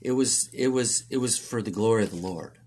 it 0.00 0.12
was 0.12 0.48
it 0.52 0.68
was 0.68 1.04
it 1.10 1.16
was 1.16 1.38
for 1.38 1.62
the 1.62 1.70
glory 1.70 2.04
of 2.04 2.10
the 2.10 2.16
lord 2.16 2.58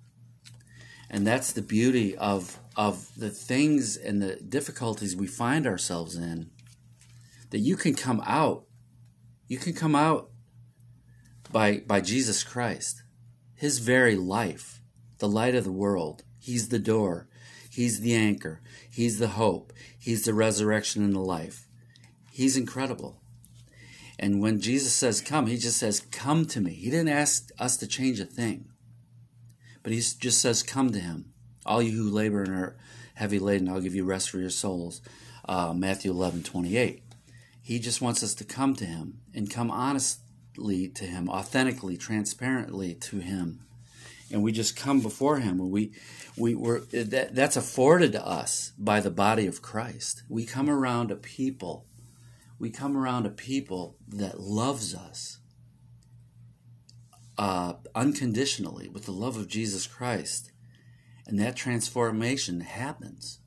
and 1.10 1.26
that's 1.26 1.52
the 1.52 1.62
beauty 1.62 2.18
of 2.18 2.60
of 2.76 3.10
the 3.18 3.30
things 3.30 3.98
and 3.98 4.22
the 4.22 4.36
difficulties 4.38 5.16
we 5.16 5.28
find 5.28 5.68
ourselves 5.68 6.16
in 6.16 6.50
that 7.50 7.60
you 7.60 7.76
can 7.76 7.94
come 7.94 8.22
out 8.26 8.66
you 9.48 9.58
can 9.58 9.74
come 9.74 9.96
out 9.96 10.30
by 11.52 11.80
by 11.80 12.00
Jesus 12.00 12.44
Christ 12.44 13.04
his 13.56 13.80
very 13.80 14.16
life 14.16 14.82
the 15.20 15.28
light 15.28 15.56
of 15.56 15.64
the 15.64 15.72
world 15.72 16.24
he's 16.40 16.70
the 16.70 16.80
door 16.80 17.28
He's 17.72 18.02
the 18.02 18.14
anchor. 18.14 18.60
He's 18.90 19.18
the 19.18 19.30
hope. 19.30 19.72
He's 19.98 20.26
the 20.26 20.34
resurrection 20.34 21.06
and 21.06 21.14
the 21.14 21.22
life. 21.22 21.70
He's 22.30 22.58
incredible. 22.58 23.22
And 24.20 24.42
when 24.42 24.60
Jesus 24.60 24.94
says 24.94 25.22
come, 25.22 25.48
he 25.48 25.58
just 25.58 25.78
says, 25.78 26.02
Come 26.12 26.46
to 26.48 26.60
me. 26.60 26.74
He 26.74 26.90
didn't 26.90 27.08
ask 27.08 27.50
us 27.58 27.78
to 27.78 27.88
change 27.88 28.20
a 28.20 28.26
thing, 28.26 28.66
but 29.84 29.94
he 29.94 30.00
just 30.00 30.42
says, 30.42 30.64
Come 30.64 30.92
to 30.92 31.00
him. 31.00 31.31
All 31.66 31.82
you 31.82 31.92
who 31.92 32.10
labor 32.10 32.44
and 32.44 32.54
are 32.54 32.76
heavy 33.16 33.40
laden, 33.40 33.70
I'll 33.70 33.82
give 33.82 33.96
you 33.96 34.04
rest 34.04 34.30
for 34.30 34.40
your 34.40 34.50
souls. 34.50 35.02
Uh, 35.48 35.74
Matthew 35.74 36.12
11 36.12 36.44
28. 36.44 37.04
He 37.62 37.80
just 37.80 38.02
wants 38.02 38.24
us 38.24 38.34
to 38.36 38.44
come 38.44 38.76
to 38.76 38.86
him 38.86 39.20
and 39.34 39.50
come 39.50 39.70
honestly 39.70 40.88
to 40.90 41.06
him, 41.06 41.30
authentically, 41.30 41.98
transparently 41.98 42.94
to 42.96 43.20
him 43.20 43.62
and 44.32 44.42
we 44.42 44.52
just 44.52 44.76
come 44.76 45.02
before 45.02 45.40
him 45.40 45.70
we 45.70 45.92
we 46.38 46.56
were 46.56 46.80
that, 46.92 47.36
that's 47.36 47.58
afforded 47.58 48.14
to 48.14 48.26
us 48.26 48.72
by 48.78 49.02
the 49.02 49.12
body 49.12 49.46
of 49.46 49.62
Christ. 49.62 50.24
We 50.30 50.46
come 50.46 50.70
around 50.70 51.12
a 51.12 51.16
people 51.16 51.86
we 52.58 52.70
come 52.70 52.96
around 52.96 53.26
a 53.26 53.30
people 53.30 53.98
that 54.08 54.40
loves 54.40 54.94
us 54.94 55.40
uh, 57.38 57.74
unconditionally 57.96 58.88
with 58.88 59.06
the 59.06 59.12
love 59.12 59.36
of 59.36 59.48
Jesus 59.48 59.88
Christ. 59.88 60.51
And 61.32 61.40
that 61.40 61.56
transformation 61.56 62.60
happens. 62.60 63.40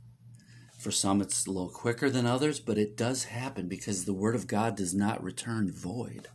For 0.79 0.91
some, 0.91 1.21
it's 1.21 1.47
a 1.47 1.51
little 1.51 1.69
quicker 1.69 2.09
than 2.09 2.25
others, 2.25 2.59
but 2.59 2.79
it 2.79 2.97
does 2.97 3.25
happen 3.25 3.69
because 3.69 4.07
the 4.07 4.15
Word 4.15 4.35
of 4.35 4.47
God 4.47 4.75
does 4.75 4.95
not 4.95 5.23
return 5.23 5.71
void. 5.71 6.29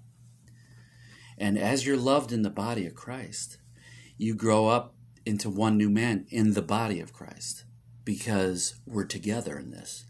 And 1.40 1.58
as 1.58 1.88
you're 1.88 1.98
loved 1.98 2.32
in 2.32 2.44
the 2.44 2.52
body 2.52 2.86
of 2.86 2.94
Christ, 2.94 3.58
you 4.16 4.36
grow 4.36 4.68
up 4.68 4.94
into 5.26 5.50
one 5.50 5.76
new 5.76 5.90
man 5.90 6.28
in 6.30 6.54
the 6.54 6.62
body 6.62 7.00
of 7.00 7.14
Christ 7.14 7.64
because 8.06 8.76
we're 8.86 9.06
together 9.06 9.58
in 9.58 9.72
this. 9.72 10.06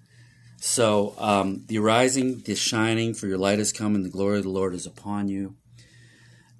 So 0.57 1.15
um, 1.17 1.63
the 1.67 1.77
arising, 1.77 2.39
the 2.39 2.55
shining, 2.55 3.13
for 3.13 3.27
your 3.27 3.37
light 3.37 3.59
has 3.59 3.71
come, 3.71 3.95
and 3.95 4.03
the 4.03 4.09
glory 4.09 4.39
of 4.39 4.43
the 4.43 4.49
Lord 4.49 4.73
is 4.75 4.85
upon 4.85 5.29
you. 5.29 5.55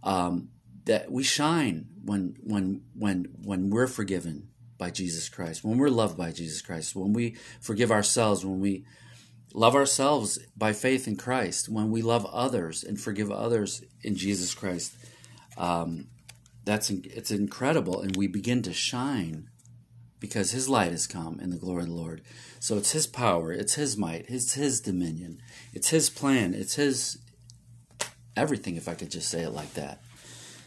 Um, 0.04 0.52
that 0.86 1.12
we 1.12 1.24
shine 1.24 1.88
when 2.02 2.38
when 2.40 2.84
when 2.96 3.26
when 3.44 3.70
we're 3.70 3.86
forgiven 3.86 4.48
by 4.80 4.90
Jesus 4.90 5.30
Christ, 5.30 5.64
when 5.64 5.78
we're 5.78 5.90
loved 5.90 6.18
by 6.18 6.32
Jesus 6.32 6.64
Christ, 6.64 6.96
when 6.96 7.14
we 7.14 7.36
forgive 7.62 7.92
ourselves, 7.92 8.44
when 8.44 8.60
we 8.60 8.86
love 9.54 9.76
ourselves 9.76 10.40
by 10.58 10.74
faith 10.74 11.08
in 11.08 11.18
Christ, 11.18 11.70
when 11.70 11.92
we 11.92 12.02
love 12.02 12.26
others 12.28 12.84
and 12.84 13.00
forgive 13.00 13.32
others 13.32 13.84
in 14.02 14.16
Jesus 14.16 14.56
Christ. 14.56 14.96
Um, 15.58 16.08
that's 16.66 16.90
it's 16.90 17.30
incredible, 17.30 18.02
and 18.02 18.16
we 18.16 18.28
begin 18.28 18.62
to 18.64 18.74
shine 18.74 19.50
because 20.20 20.52
His 20.52 20.70
light 20.70 20.92
has 20.92 21.08
come 21.08 21.40
in 21.40 21.50
the 21.50 21.58
glory 21.58 21.84
of 21.84 21.90
the 21.90 21.96
Lord. 21.96 22.22
So 22.60 22.78
it's 22.78 22.92
His 22.92 23.08
power, 23.08 23.52
it's 23.52 23.76
His 23.76 23.98
might, 23.98 24.26
it's 24.30 24.54
His 24.54 24.80
dominion, 24.80 25.42
it's 25.74 25.90
His 25.90 26.10
plan, 26.10 26.54
it's 26.54 26.76
His 26.76 27.18
everything. 28.38 28.76
If 28.76 28.88
I 28.88 28.94
could 28.94 29.12
just 29.12 29.30
say 29.30 29.42
it 29.42 29.52
like 29.52 29.74
that. 29.74 30.02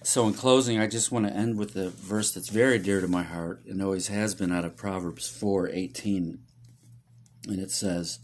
So 0.04 0.26
in 0.26 0.34
closing, 0.34 0.80
I 0.80 0.88
just 0.88 1.12
want 1.12 1.26
to 1.26 1.32
end 1.32 1.56
with 1.58 1.76
a 1.76 1.88
verse 1.90 2.32
that's 2.32 2.48
very 2.48 2.78
dear 2.78 3.00
to 3.00 3.08
my 3.08 3.22
heart 3.22 3.64
and 3.66 3.80
always 3.80 4.08
has 4.08 4.34
been 4.34 4.52
out 4.52 4.64
of 4.64 4.76
Proverbs 4.76 5.28
four 5.28 5.68
eighteen, 5.68 6.40
and 7.46 7.58
it 7.60 7.70
says. 7.70 8.18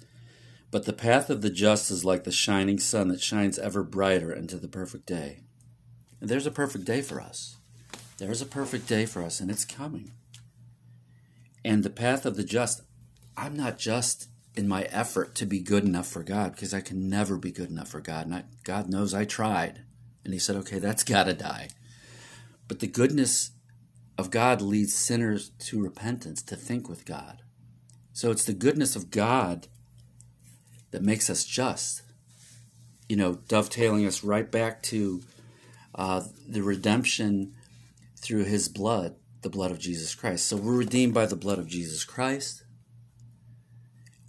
But 0.70 0.84
the 0.84 0.92
path 0.92 1.30
of 1.30 1.40
the 1.40 1.50
just 1.50 1.90
is 1.90 2.04
like 2.04 2.24
the 2.24 2.32
shining 2.32 2.78
sun 2.78 3.08
that 3.08 3.22
shines 3.22 3.58
ever 3.58 3.82
brighter 3.82 4.32
into 4.32 4.56
the 4.56 4.68
perfect 4.68 5.06
day. 5.06 5.44
And 6.20 6.28
there's 6.28 6.46
a 6.46 6.50
perfect 6.50 6.84
day 6.84 7.00
for 7.00 7.20
us. 7.20 7.56
There's 8.18 8.42
a 8.42 8.46
perfect 8.46 8.86
day 8.86 9.06
for 9.06 9.22
us, 9.22 9.40
and 9.40 9.50
it's 9.50 9.64
coming. 9.64 10.12
And 11.64 11.84
the 11.84 11.90
path 11.90 12.26
of 12.26 12.36
the 12.36 12.44
just, 12.44 12.82
I'm 13.36 13.56
not 13.56 13.78
just 13.78 14.28
in 14.56 14.68
my 14.68 14.82
effort 14.84 15.34
to 15.36 15.46
be 15.46 15.60
good 15.60 15.84
enough 15.84 16.08
for 16.08 16.22
God 16.22 16.52
because 16.52 16.74
I 16.74 16.80
can 16.80 17.08
never 17.08 17.38
be 17.38 17.52
good 17.52 17.70
enough 17.70 17.88
for 17.88 18.00
God. 18.00 18.26
And 18.26 18.34
I, 18.34 18.44
God 18.64 18.90
knows 18.90 19.14
I 19.14 19.24
tried. 19.24 19.84
And 20.24 20.32
He 20.32 20.38
said, 20.38 20.56
okay, 20.56 20.78
that's 20.78 21.04
got 21.04 21.24
to 21.24 21.34
die. 21.34 21.68
But 22.66 22.80
the 22.80 22.86
goodness 22.86 23.52
of 24.18 24.30
God 24.30 24.60
leads 24.60 24.94
sinners 24.94 25.50
to 25.60 25.82
repentance, 25.82 26.42
to 26.42 26.56
think 26.56 26.88
with 26.88 27.04
God. 27.04 27.42
So 28.12 28.30
it's 28.30 28.44
the 28.44 28.52
goodness 28.52 28.96
of 28.96 29.10
God 29.10 29.68
that 30.90 31.02
makes 31.02 31.30
us 31.30 31.44
just. 31.44 32.02
You 33.08 33.16
know, 33.16 33.38
dovetailing 33.48 34.04
us 34.06 34.22
right 34.24 34.50
back 34.50 34.82
to 34.84 35.22
uh, 35.94 36.22
the 36.46 36.62
redemption 36.62 37.54
through 38.16 38.44
his 38.44 38.68
blood, 38.68 39.14
the 39.42 39.48
blood 39.48 39.70
of 39.70 39.78
Jesus 39.78 40.14
Christ. 40.14 40.46
So 40.46 40.56
we're 40.56 40.76
redeemed 40.76 41.14
by 41.14 41.26
the 41.26 41.36
blood 41.36 41.58
of 41.58 41.68
Jesus 41.68 42.04
Christ. 42.04 42.64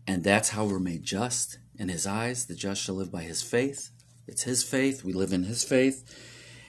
And 0.08 0.24
that's 0.24 0.50
how 0.50 0.66
we're 0.66 0.80
made 0.80 1.04
just 1.04 1.58
in 1.78 1.90
his 1.90 2.08
eyes. 2.08 2.46
The 2.46 2.56
just 2.56 2.82
shall 2.82 2.96
live 2.96 3.12
by 3.12 3.24
his 3.24 3.42
faith. 3.42 3.92
It's 4.30 4.44
his 4.44 4.64
faith. 4.64 5.04
We 5.04 5.14
live 5.14 5.34
in 5.34 5.44
his 5.44 5.64
faith. 5.64 6.04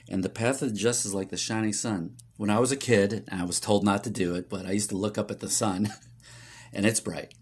And 0.09 0.23
the 0.23 0.29
path 0.29 0.61
of 0.61 0.69
the 0.69 0.75
just 0.75 1.05
is 1.05 1.13
like 1.13 1.29
the 1.29 1.37
shining 1.37 1.73
sun. 1.73 2.17
When 2.37 2.49
I 2.49 2.59
was 2.59 2.71
a 2.71 2.77
kid, 2.77 3.27
I 3.31 3.45
was 3.45 3.59
told 3.59 3.83
not 3.83 4.03
to 4.03 4.09
do 4.09 4.35
it, 4.35 4.49
but 4.49 4.65
I 4.65 4.71
used 4.71 4.89
to 4.89 4.97
look 4.97 5.17
up 5.17 5.31
at 5.31 5.39
the 5.39 5.49
sun, 5.49 5.93
and 6.73 6.85
it's 6.85 6.99
bright, 6.99 7.33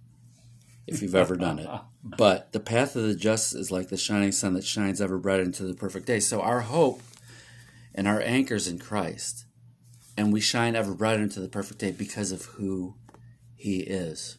if 0.85 1.01
you've 1.01 1.15
ever 1.15 1.35
done 1.35 1.59
it. 1.59 1.69
But 2.01 2.53
the 2.53 2.61
path 2.61 2.95
of 2.95 3.03
the 3.03 3.13
just 3.13 3.53
is 3.53 3.71
like 3.71 3.89
the 3.89 3.97
shining 3.97 4.31
sun 4.31 4.53
that 4.53 4.63
shines 4.63 5.01
ever 5.01 5.17
brighter 5.17 5.43
into 5.43 5.63
the 5.63 5.73
perfect 5.73 6.05
day. 6.05 6.21
So 6.21 6.39
our 6.41 6.61
hope 6.61 7.01
and 7.93 8.07
our 8.07 8.21
anchors 8.21 8.69
in 8.69 8.79
Christ 8.79 9.45
and 10.19 10.33
we 10.33 10.41
shine 10.41 10.75
ever 10.75 10.93
brighter 10.93 11.23
into 11.23 11.39
the 11.39 11.47
perfect 11.47 11.79
day 11.79 11.91
because 11.91 12.33
of 12.33 12.43
who 12.43 12.93
he 13.55 13.79
is. 13.79 14.38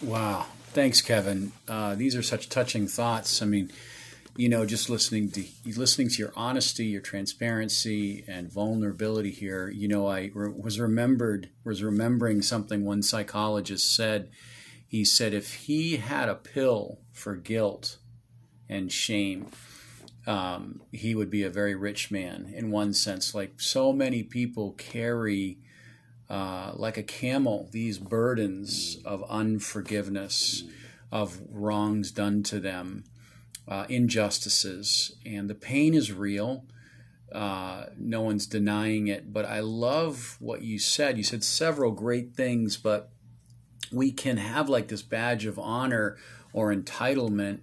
Wow. 0.00 0.46
Thanks, 0.72 1.02
Kevin. 1.02 1.52
Uh, 1.68 1.96
these 1.96 2.16
are 2.16 2.22
such 2.22 2.48
touching 2.48 2.86
thoughts. 2.86 3.42
I 3.42 3.44
mean, 3.44 3.70
you 4.36 4.48
know, 4.48 4.64
just 4.64 4.88
listening 4.88 5.30
to 5.32 5.44
listening 5.76 6.08
to 6.08 6.18
your 6.18 6.32
honesty, 6.36 6.86
your 6.86 7.00
transparency, 7.00 8.24
and 8.26 8.50
vulnerability 8.50 9.30
here. 9.30 9.68
You 9.68 9.88
know, 9.88 10.06
I 10.06 10.30
re- 10.34 10.52
was 10.56 10.80
remembered 10.80 11.50
was 11.64 11.82
remembering 11.82 12.42
something 12.42 12.84
one 12.84 13.02
psychologist 13.02 13.94
said. 13.94 14.30
He 14.86 15.04
said 15.04 15.34
if 15.34 15.54
he 15.54 15.96
had 15.96 16.28
a 16.28 16.34
pill 16.34 16.98
for 17.12 17.36
guilt 17.36 17.98
and 18.68 18.90
shame, 18.90 19.46
um, 20.26 20.80
he 20.92 21.14
would 21.14 21.30
be 21.30 21.42
a 21.42 21.50
very 21.50 21.74
rich 21.74 22.10
man 22.10 22.52
in 22.54 22.70
one 22.70 22.92
sense. 22.92 23.34
Like 23.34 23.60
so 23.60 23.92
many 23.92 24.22
people 24.22 24.72
carry, 24.72 25.58
uh, 26.28 26.72
like 26.74 26.96
a 26.96 27.02
camel, 27.02 27.68
these 27.72 27.98
burdens 27.98 28.98
of 29.04 29.24
unforgiveness, 29.28 30.64
of 31.12 31.40
wrongs 31.50 32.10
done 32.10 32.42
to 32.44 32.60
them, 32.60 33.04
uh, 33.68 33.86
injustices, 33.88 35.16
and 35.24 35.48
the 35.48 35.54
pain 35.54 35.94
is 35.94 36.12
real. 36.12 36.64
Uh, 37.32 37.86
no 37.96 38.22
one's 38.22 38.46
denying 38.46 39.06
it, 39.06 39.32
but 39.32 39.44
I 39.44 39.60
love 39.60 40.36
what 40.40 40.62
you 40.62 40.78
said. 40.78 41.16
You 41.16 41.22
said 41.22 41.44
several 41.44 41.92
great 41.92 42.34
things, 42.34 42.76
but 42.76 43.10
we 43.92 44.10
can 44.10 44.36
have 44.36 44.68
like 44.68 44.88
this 44.88 45.02
badge 45.02 45.46
of 45.46 45.58
honor 45.58 46.16
or 46.52 46.74
entitlement, 46.74 47.60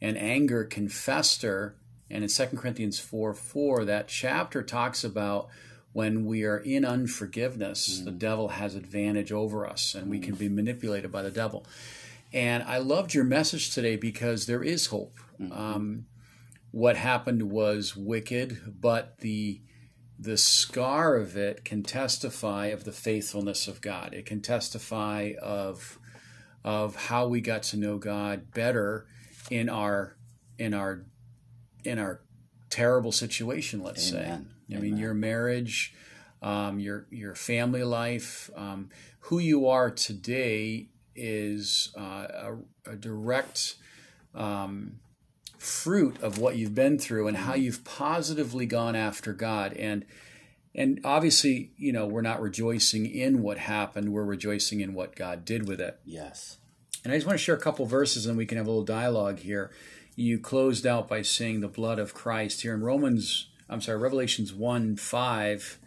and 0.00 0.16
anger 0.16 0.64
can 0.64 0.88
fester. 0.88 1.76
And 2.10 2.22
in 2.24 2.28
2 2.28 2.56
Corinthians 2.56 2.98
4 2.98 3.34
4, 3.34 3.84
that 3.84 4.08
chapter 4.08 4.62
talks 4.62 5.04
about 5.04 5.48
when 5.92 6.24
we 6.24 6.44
are 6.44 6.58
in 6.58 6.84
unforgiveness, 6.84 8.00
mm. 8.00 8.04
the 8.04 8.10
devil 8.10 8.48
has 8.48 8.74
advantage 8.74 9.30
over 9.30 9.66
us 9.66 9.94
and 9.94 10.08
we 10.08 10.18
can 10.18 10.34
be 10.34 10.48
manipulated 10.48 11.12
by 11.12 11.22
the 11.22 11.30
devil. 11.30 11.66
And 12.32 12.62
I 12.62 12.78
loved 12.78 13.12
your 13.12 13.24
message 13.24 13.74
today 13.74 13.96
because 13.96 14.46
there 14.46 14.62
is 14.62 14.86
hope. 14.86 15.18
Mm-hmm. 15.42 15.60
Um, 15.60 16.06
what 16.70 16.96
happened 16.96 17.50
was 17.50 17.96
wicked, 17.96 18.80
but 18.80 19.18
the 19.18 19.60
the 20.18 20.36
scar 20.36 21.16
of 21.16 21.36
it 21.36 21.64
can 21.64 21.82
testify 21.82 22.66
of 22.66 22.84
the 22.84 22.92
faithfulness 22.92 23.66
of 23.66 23.80
God. 23.80 24.14
It 24.14 24.24
can 24.24 24.40
testify 24.40 25.32
of 25.42 25.98
of 26.64 26.94
how 26.94 27.26
we 27.26 27.40
got 27.40 27.62
to 27.64 27.76
know 27.76 27.98
God 27.98 28.52
better 28.52 29.06
in 29.50 29.68
our 29.68 30.16
in 30.58 30.74
our 30.74 31.04
in 31.84 31.98
our 31.98 32.20
terrible 32.70 33.12
situation. 33.12 33.82
Let's 33.82 34.12
Amen. 34.12 34.24
say. 34.24 34.74
I 34.74 34.78
Amen. 34.78 34.90
mean, 34.90 34.96
your 34.96 35.14
marriage, 35.14 35.94
um, 36.40 36.78
your 36.78 37.06
your 37.10 37.34
family 37.34 37.84
life, 37.84 38.50
um, 38.56 38.90
who 39.20 39.38
you 39.38 39.68
are 39.68 39.90
today 39.90 40.88
is 41.14 41.92
uh, 41.98 42.26
a, 42.30 42.56
a, 42.92 42.96
direct 42.96 43.74
um, 44.34 45.00
fruit 45.62 46.20
of 46.20 46.38
what 46.38 46.56
you've 46.56 46.74
been 46.74 46.98
through 46.98 47.28
and 47.28 47.36
how 47.36 47.52
mm-hmm. 47.52 47.62
you've 47.62 47.84
positively 47.84 48.66
gone 48.66 48.96
after 48.96 49.32
God. 49.32 49.72
And 49.74 50.04
and 50.74 51.00
obviously 51.04 51.70
you 51.76 51.92
know 51.92 52.06
we're 52.06 52.20
not 52.20 52.42
rejoicing 52.42 53.06
in 53.06 53.42
what 53.42 53.58
happened. 53.58 54.12
We're 54.12 54.24
rejoicing 54.24 54.80
in 54.80 54.92
what 54.92 55.14
God 55.14 55.44
did 55.44 55.68
with 55.68 55.80
it. 55.80 56.00
Yes. 56.04 56.58
And 57.04 57.12
I 57.12 57.16
just 57.16 57.26
want 57.26 57.38
to 57.38 57.44
share 57.44 57.54
a 57.54 57.60
couple 57.60 57.86
verses 57.86 58.26
and 58.26 58.36
we 58.36 58.44
can 58.44 58.58
have 58.58 58.66
a 58.66 58.70
little 58.70 58.84
dialogue 58.84 59.38
here. 59.38 59.70
You 60.16 60.40
closed 60.40 60.84
out 60.84 61.08
by 61.08 61.22
saying 61.22 61.60
the 61.60 61.68
blood 61.68 62.00
of 62.00 62.12
Christ 62.12 62.62
here 62.62 62.74
in 62.74 62.82
Romans 62.82 63.48
I'm 63.70 63.80
sorry 63.80 63.98
Revelations 63.98 64.52
1 64.52 64.96
5 64.96 65.78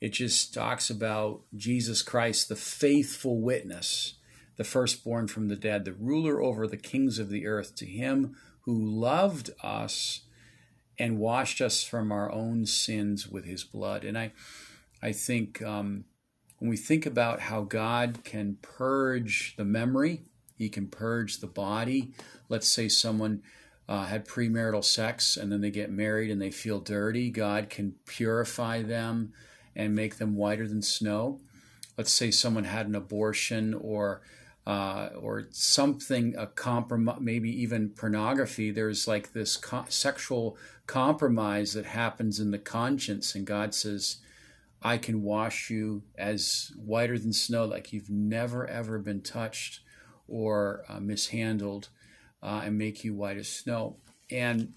it 0.00 0.12
just 0.12 0.54
talks 0.54 0.90
about 0.90 1.42
Jesus 1.56 2.02
Christ 2.02 2.48
the 2.48 2.56
faithful 2.56 3.40
witness 3.40 4.14
the 4.56 4.64
firstborn 4.64 5.26
from 5.26 5.48
the 5.48 5.56
dead 5.56 5.84
the 5.84 5.92
ruler 5.92 6.40
over 6.40 6.68
the 6.68 6.76
kings 6.76 7.18
of 7.18 7.30
the 7.30 7.48
earth. 7.48 7.74
To 7.76 7.86
him 7.86 8.36
who 8.64 8.74
loved 8.74 9.50
us 9.62 10.22
and 10.98 11.18
washed 11.18 11.60
us 11.60 11.82
from 11.82 12.12
our 12.12 12.30
own 12.30 12.66
sins 12.66 13.28
with 13.28 13.44
his 13.44 13.64
blood. 13.64 14.04
And 14.04 14.16
I, 14.16 14.32
I 15.02 15.12
think 15.12 15.62
um, 15.62 16.04
when 16.58 16.70
we 16.70 16.76
think 16.76 17.06
about 17.06 17.40
how 17.40 17.62
God 17.62 18.20
can 18.24 18.58
purge 18.62 19.54
the 19.56 19.64
memory, 19.64 20.22
he 20.56 20.68
can 20.68 20.86
purge 20.86 21.38
the 21.38 21.48
body. 21.48 22.12
Let's 22.48 22.70
say 22.70 22.88
someone 22.88 23.42
uh, 23.88 24.04
had 24.04 24.28
premarital 24.28 24.84
sex 24.84 25.36
and 25.36 25.50
then 25.50 25.60
they 25.60 25.70
get 25.70 25.90
married 25.90 26.30
and 26.30 26.40
they 26.40 26.52
feel 26.52 26.78
dirty. 26.78 27.30
God 27.30 27.68
can 27.68 27.96
purify 28.06 28.82
them 28.82 29.32
and 29.74 29.94
make 29.94 30.18
them 30.18 30.36
whiter 30.36 30.68
than 30.68 30.82
snow. 30.82 31.40
Let's 31.98 32.12
say 32.12 32.30
someone 32.30 32.64
had 32.64 32.86
an 32.86 32.94
abortion 32.94 33.74
or 33.74 34.22
uh, 34.66 35.08
or 35.18 35.48
something, 35.50 36.34
a 36.36 36.46
compromise, 36.46 37.18
maybe 37.20 37.50
even 37.62 37.90
pornography. 37.90 38.70
There's 38.70 39.08
like 39.08 39.32
this 39.32 39.56
co- 39.56 39.86
sexual 39.88 40.56
compromise 40.86 41.72
that 41.74 41.86
happens 41.86 42.38
in 42.38 42.50
the 42.50 42.58
conscience, 42.58 43.34
and 43.34 43.46
God 43.46 43.74
says, 43.74 44.18
I 44.80 44.98
can 44.98 45.22
wash 45.22 45.70
you 45.70 46.02
as 46.16 46.72
whiter 46.76 47.18
than 47.18 47.32
snow, 47.32 47.64
like 47.64 47.92
you've 47.92 48.10
never 48.10 48.66
ever 48.66 48.98
been 48.98 49.20
touched 49.20 49.80
or 50.28 50.84
uh, 50.88 51.00
mishandled, 51.00 51.88
uh, 52.42 52.62
and 52.64 52.78
make 52.78 53.04
you 53.04 53.14
white 53.14 53.36
as 53.36 53.48
snow. 53.48 53.96
And 54.30 54.74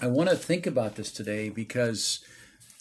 I 0.00 0.06
want 0.06 0.30
to 0.30 0.36
think 0.36 0.66
about 0.66 0.96
this 0.96 1.12
today 1.12 1.50
because 1.50 2.24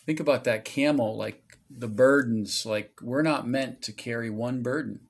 think 0.06 0.20
about 0.20 0.46
that 0.46 0.65
camel, 0.65 1.17
like 1.17 1.58
the 1.70 1.88
burdens, 1.88 2.65
like 2.65 3.00
we're 3.02 3.22
not 3.22 3.48
meant 3.48 3.82
to 3.84 3.91
carry 3.91 4.30
one 4.30 4.62
burden 4.62 5.02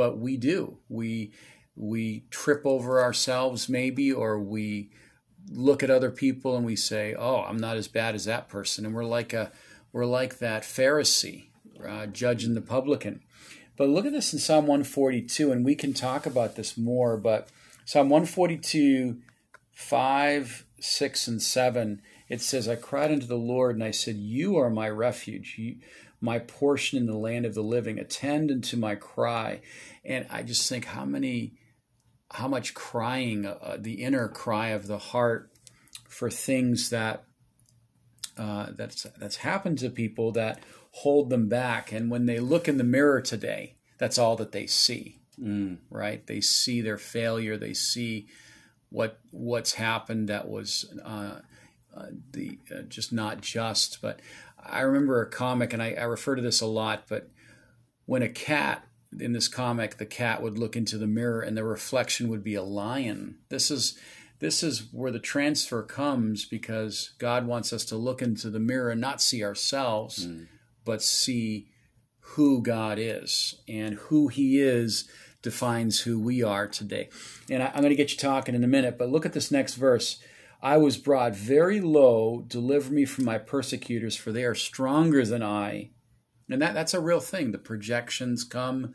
but 0.00 0.16
we 0.16 0.38
do. 0.38 0.78
We 0.88 1.30
we 1.76 2.24
trip 2.30 2.62
over 2.64 3.02
ourselves 3.02 3.68
maybe, 3.68 4.10
or 4.10 4.40
we 4.40 4.92
look 5.50 5.82
at 5.82 5.90
other 5.90 6.10
people 6.10 6.56
and 6.56 6.64
we 6.64 6.74
say, 6.74 7.14
"Oh, 7.14 7.42
I'm 7.42 7.58
not 7.58 7.76
as 7.76 7.86
bad 7.86 8.14
as 8.14 8.24
that 8.24 8.48
person," 8.48 8.86
and 8.86 8.94
we're 8.94 9.04
like 9.04 9.34
a 9.34 9.52
we're 9.92 10.06
like 10.06 10.38
that 10.38 10.62
Pharisee 10.62 11.48
uh, 11.86 12.06
judging 12.06 12.54
the 12.54 12.62
publican. 12.62 13.20
But 13.76 13.90
look 13.90 14.06
at 14.06 14.12
this 14.12 14.32
in 14.32 14.38
Psalm 14.38 14.66
142, 14.66 15.52
and 15.52 15.66
we 15.66 15.74
can 15.74 15.92
talk 15.92 16.24
about 16.24 16.56
this 16.56 16.78
more. 16.78 17.18
But 17.18 17.50
Psalm 17.84 18.08
142, 18.08 19.18
5, 19.72 20.64
6, 20.80 21.28
and 21.28 21.42
7, 21.42 22.02
it 22.30 22.40
says, 22.40 22.68
I 22.68 22.76
cried 22.76 23.12
unto 23.12 23.26
the 23.26 23.36
Lord, 23.36 23.76
and 23.76 23.84
I 23.84 23.90
said, 23.90 24.16
You 24.16 24.56
are 24.56 24.70
my 24.70 24.88
refuge. 24.88 25.56
You, 25.58 25.76
my 26.20 26.38
portion 26.38 26.98
in 26.98 27.06
the 27.06 27.16
land 27.16 27.46
of 27.46 27.54
the 27.54 27.62
living. 27.62 27.98
Attend 27.98 28.50
unto 28.50 28.76
my 28.76 28.94
cry. 28.94 29.60
And 30.04 30.26
I 30.30 30.42
just 30.42 30.68
think 30.68 30.84
how 30.86 31.04
many, 31.04 31.54
how 32.30 32.48
much 32.48 32.74
crying, 32.74 33.46
uh, 33.46 33.76
the 33.78 34.02
inner 34.02 34.28
cry 34.28 34.68
of 34.68 34.86
the 34.86 34.98
heart 34.98 35.50
for 36.08 36.30
things 36.30 36.90
that 36.90 37.24
uh, 38.36 38.68
that's 38.76 39.02
that's 39.18 39.36
happened 39.36 39.78
to 39.78 39.90
people 39.90 40.32
that 40.32 40.62
hold 40.92 41.30
them 41.30 41.48
back. 41.48 41.92
And 41.92 42.10
when 42.10 42.26
they 42.26 42.38
look 42.38 42.68
in 42.68 42.78
the 42.78 42.84
mirror 42.84 43.20
today, 43.20 43.76
that's 43.98 44.18
all 44.18 44.36
that 44.36 44.52
they 44.52 44.66
see. 44.66 45.20
Mm. 45.40 45.78
Right? 45.90 46.26
They 46.26 46.40
see 46.40 46.80
their 46.80 46.98
failure. 46.98 47.56
They 47.56 47.74
see 47.74 48.28
what 48.88 49.18
what's 49.30 49.74
happened 49.74 50.28
that 50.28 50.48
was 50.48 50.92
uh, 51.04 51.40
uh, 51.94 52.06
the 52.32 52.58
uh, 52.74 52.82
just 52.82 53.12
not 53.12 53.40
just. 53.40 54.00
But 54.00 54.20
I 54.64 54.80
remember 54.80 55.22
a 55.22 55.30
comic, 55.30 55.72
and 55.72 55.82
I, 55.82 55.92
I 55.92 56.04
refer 56.04 56.36
to 56.36 56.42
this 56.42 56.60
a 56.60 56.66
lot, 56.66 57.04
but 57.08 57.30
when 58.06 58.22
a 58.22 58.28
cat 58.28 58.84
in 59.18 59.32
this 59.32 59.48
comic, 59.48 59.98
the 59.98 60.06
cat 60.06 60.42
would 60.42 60.58
look 60.58 60.76
into 60.76 60.98
the 60.98 61.06
mirror 61.06 61.40
and 61.40 61.56
the 61.56 61.64
reflection 61.64 62.28
would 62.28 62.44
be 62.44 62.54
a 62.54 62.62
lion. 62.62 63.38
This 63.48 63.70
is 63.70 63.98
this 64.40 64.62
is 64.62 64.88
where 64.92 65.12
the 65.12 65.18
transfer 65.18 65.82
comes 65.82 66.46
because 66.46 67.12
God 67.18 67.46
wants 67.46 67.72
us 67.72 67.84
to 67.86 67.96
look 67.96 68.22
into 68.22 68.48
the 68.48 68.58
mirror 68.58 68.90
and 68.90 69.00
not 69.00 69.20
see 69.20 69.44
ourselves, 69.44 70.26
mm. 70.26 70.46
but 70.84 71.02
see 71.02 71.68
who 72.20 72.62
God 72.62 72.98
is. 72.98 73.60
And 73.68 73.94
who 73.94 74.28
He 74.28 74.58
is 74.58 75.08
defines 75.42 76.00
who 76.00 76.18
we 76.18 76.42
are 76.42 76.66
today. 76.66 77.10
And 77.50 77.62
I, 77.62 77.66
am 77.66 77.82
going 77.82 77.90
to 77.90 77.94
get 77.94 78.12
you 78.12 78.18
talking 78.18 78.54
in 78.54 78.64
a 78.64 78.68
minute, 78.68 78.96
but 78.98 79.10
look 79.10 79.26
at 79.26 79.34
this 79.34 79.50
next 79.50 79.74
verse. 79.74 80.22
I 80.62 80.76
was 80.76 80.98
brought 80.98 81.34
very 81.34 81.80
low, 81.80 82.44
deliver 82.46 82.92
me 82.92 83.04
from 83.04 83.24
my 83.24 83.38
persecutors, 83.38 84.16
for 84.16 84.30
they 84.30 84.44
are 84.44 84.54
stronger 84.54 85.24
than 85.24 85.42
I. 85.42 85.90
And 86.50 86.60
that, 86.60 86.74
that's 86.74 86.94
a 86.94 87.00
real 87.00 87.20
thing. 87.20 87.52
The 87.52 87.58
projections 87.58 88.44
come, 88.44 88.94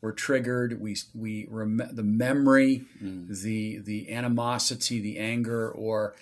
we're 0.00 0.12
triggered, 0.12 0.80
we, 0.80 0.96
we 1.14 1.46
rem- 1.50 1.90
the 1.92 2.02
memory, 2.02 2.84
mm. 3.02 3.28
the, 3.42 3.78
the 3.78 4.12
animosity, 4.12 5.00
the 5.00 5.18
anger, 5.18 5.70
or 5.70 6.14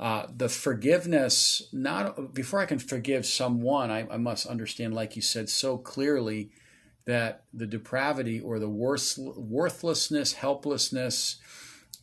uh, 0.00 0.26
the 0.34 0.48
forgiveness. 0.48 1.68
Not 1.72 2.32
Before 2.32 2.60
I 2.60 2.66
can 2.66 2.78
forgive 2.78 3.26
someone, 3.26 3.90
I, 3.90 4.06
I 4.08 4.16
must 4.16 4.46
understand, 4.46 4.94
like 4.94 5.14
you 5.14 5.22
said 5.22 5.50
so 5.50 5.76
clearly, 5.76 6.50
that 7.04 7.44
the 7.52 7.66
depravity 7.66 8.40
or 8.40 8.58
the 8.58 8.68
worth, 8.68 9.18
worthlessness, 9.18 10.34
helplessness, 10.34 11.36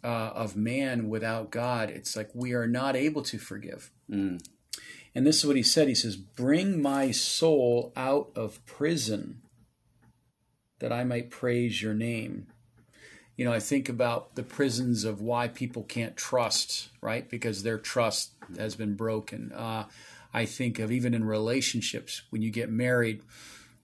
uh, 0.06 0.32
of 0.36 0.56
man 0.56 1.10
without 1.10 1.50
God, 1.50 1.90
it's 1.90 2.16
like 2.16 2.30
we 2.36 2.54
are 2.54 2.68
not 2.68 2.96
able 2.96 3.24
to 3.24 3.40
forgive. 3.40 3.90
Mm. 4.10 4.40
And 5.16 5.26
this 5.26 5.40
is 5.40 5.48
what 5.48 5.56
he 5.56 5.64
said. 5.64 5.88
He 5.88 5.96
says, 5.96 6.16
Bring 6.16 6.80
my 6.80 7.10
soul 7.10 7.92
out 7.96 8.30
of 8.36 8.64
prison 8.68 9.42
that 10.80 10.94
I 10.94 11.04
might 11.04 11.32
praise 11.32 11.82
your 11.82 11.96
name. 11.96 12.46
You 13.36 13.46
know, 13.46 13.52
I 13.52 13.60
think 13.60 13.90
about 13.90 14.36
the 14.36 14.44
prisons 14.44 15.06
of 15.06 15.22
why 15.22 15.48
people 15.48 15.84
can't 15.84 16.16
trust, 16.16 16.90
right? 17.02 17.28
Because 17.28 17.64
their 17.64 17.80
trust 17.80 18.34
has 18.58 18.76
been 18.76 18.96
broken. 18.96 19.52
Uh, 19.54 19.86
I 20.34 20.46
think 20.46 20.78
of 20.78 20.92
even 20.92 21.16
in 21.16 21.24
relationships, 21.24 22.22
when 22.30 22.44
you 22.44 22.52
get 22.52 22.70
married, 22.70 23.24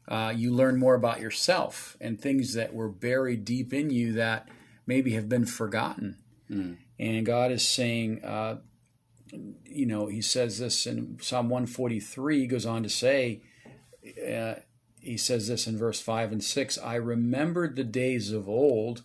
uh, 0.07 0.33
you 0.35 0.53
learn 0.53 0.77
more 0.77 0.93
about 0.93 1.19
yourself 1.19 1.97
and 1.99 2.21
things 2.21 2.53
that 2.53 2.73
were 2.75 2.89
buried 2.89 3.43
deep 3.43 3.73
in 3.73 3.89
you 3.89 4.13
that 4.13 4.47
maybe 4.85 5.13
have 5.13 5.29
been 5.29 5.45
forgotten. 5.45 6.17
Mm. 6.49 6.77
And 6.99 7.25
God 7.25 7.51
is 7.51 7.67
saying, 7.67 8.23
uh, 8.23 8.57
you 9.65 9.85
know, 9.85 10.07
He 10.07 10.21
says 10.21 10.59
this 10.59 10.85
in 10.85 11.17
Psalm 11.21 11.49
143, 11.49 12.39
he 12.39 12.47
goes 12.47 12.65
on 12.65 12.83
to 12.83 12.89
say, 12.89 13.41
uh, 14.27 14.55
he 14.99 15.17
says 15.17 15.47
this 15.47 15.65
in 15.65 15.77
verse 15.77 15.99
5 15.99 16.31
and 16.31 16.43
6 16.43 16.77
I 16.77 16.95
remembered 16.95 17.75
the 17.75 17.83
days 17.83 18.31
of 18.31 18.47
old 18.47 19.01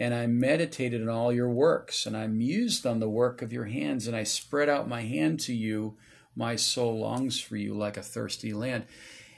and 0.00 0.14
I 0.14 0.26
meditated 0.26 1.02
on 1.02 1.08
all 1.10 1.30
your 1.30 1.50
works, 1.50 2.06
and 2.06 2.16
I 2.16 2.26
mused 2.26 2.86
on 2.86 3.00
the 3.00 3.08
work 3.08 3.42
of 3.42 3.52
your 3.52 3.66
hands, 3.66 4.06
and 4.06 4.16
I 4.16 4.22
spread 4.22 4.70
out 4.70 4.88
my 4.88 5.02
hand 5.02 5.40
to 5.40 5.52
you. 5.52 5.98
My 6.34 6.56
soul 6.56 7.00
longs 7.00 7.38
for 7.38 7.56
you 7.56 7.74
like 7.74 7.98
a 7.98 8.02
thirsty 8.02 8.54
land. 8.54 8.84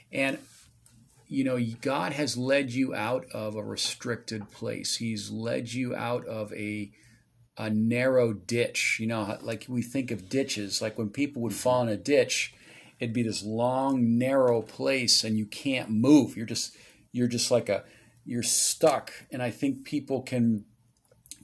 And 0.09 0.37
you 1.33 1.43
know, 1.43 1.59
God 1.81 2.13
has 2.13 2.37
led 2.37 2.71
you 2.71 2.93
out 2.93 3.25
of 3.33 3.55
a 3.55 3.63
restricted 3.63 4.51
place. 4.51 4.97
He's 4.97 5.31
led 5.31 5.73
you 5.73 5.95
out 5.95 6.27
of 6.27 6.53
a 6.53 6.91
a 7.57 7.71
narrow 7.71 8.33
ditch. 8.33 8.97
You 8.99 9.07
know, 9.07 9.39
like 9.41 9.65
we 9.67 9.81
think 9.81 10.11
of 10.11 10.29
ditches, 10.29 10.79
like 10.79 10.95
when 10.95 11.09
people 11.09 11.41
would 11.41 11.55
fall 11.55 11.81
in 11.81 11.89
a 11.89 11.97
ditch, 11.97 12.53
it'd 12.99 13.15
be 13.15 13.23
this 13.23 13.41
long, 13.41 14.19
narrow 14.19 14.61
place, 14.61 15.23
and 15.23 15.35
you 15.35 15.47
can't 15.47 15.89
move. 15.89 16.37
You're 16.37 16.45
just 16.45 16.77
you're 17.11 17.27
just 17.27 17.49
like 17.49 17.67
a 17.67 17.83
you're 18.23 18.43
stuck. 18.43 19.11
And 19.31 19.41
I 19.41 19.49
think 19.49 19.85
people 19.85 20.21
can 20.21 20.65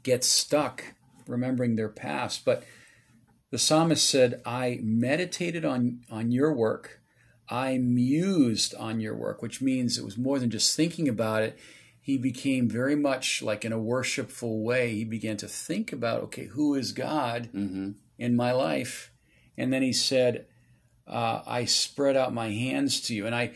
get 0.04 0.24
stuck 0.24 0.84
remembering 1.26 1.78
their 1.78 1.90
past. 1.90 2.46
But 2.46 2.64
the 3.50 3.58
psalmist 3.58 4.08
said, 4.08 4.44
I 4.46 4.82
meditated 4.84 5.66
on 5.66 6.02
on 6.12 6.32
your 6.32 6.54
work 6.54 6.99
I 7.50 7.78
mused 7.78 8.76
on 8.76 9.00
your 9.00 9.16
work, 9.16 9.42
which 9.42 9.62
means 9.62 9.98
it 9.98 10.06
was 10.06 10.18
more 10.18 10.40
than 10.40 10.52
just 10.52 10.76
thinking 10.76 11.10
about 11.10 11.44
it. 11.44 11.58
He 12.00 12.18
became 12.18 12.70
very 12.70 12.96
much 12.96 13.42
like 13.42 13.66
in 13.66 13.72
a 13.72 13.80
worshipful 13.80 14.64
way. 14.64 14.94
He 14.96 15.04
began 15.04 15.38
to 15.38 15.48
think 15.48 15.92
about, 15.92 16.22
okay, 16.24 16.46
who 16.46 16.76
is 16.76 16.92
God 16.92 17.50
mm-hmm. 17.54 17.92
in 18.18 18.36
my 18.36 18.52
life? 18.52 19.12
And 19.58 19.74
then 19.74 19.82
he 19.82 19.94
said, 19.94 20.46
uh, 21.08 21.42
I 21.46 21.66
spread 21.66 22.16
out 22.16 22.34
my 22.34 22.50
hands 22.50 23.02
to 23.02 23.16
you. 23.16 23.26
And 23.26 23.36
I, 23.36 23.54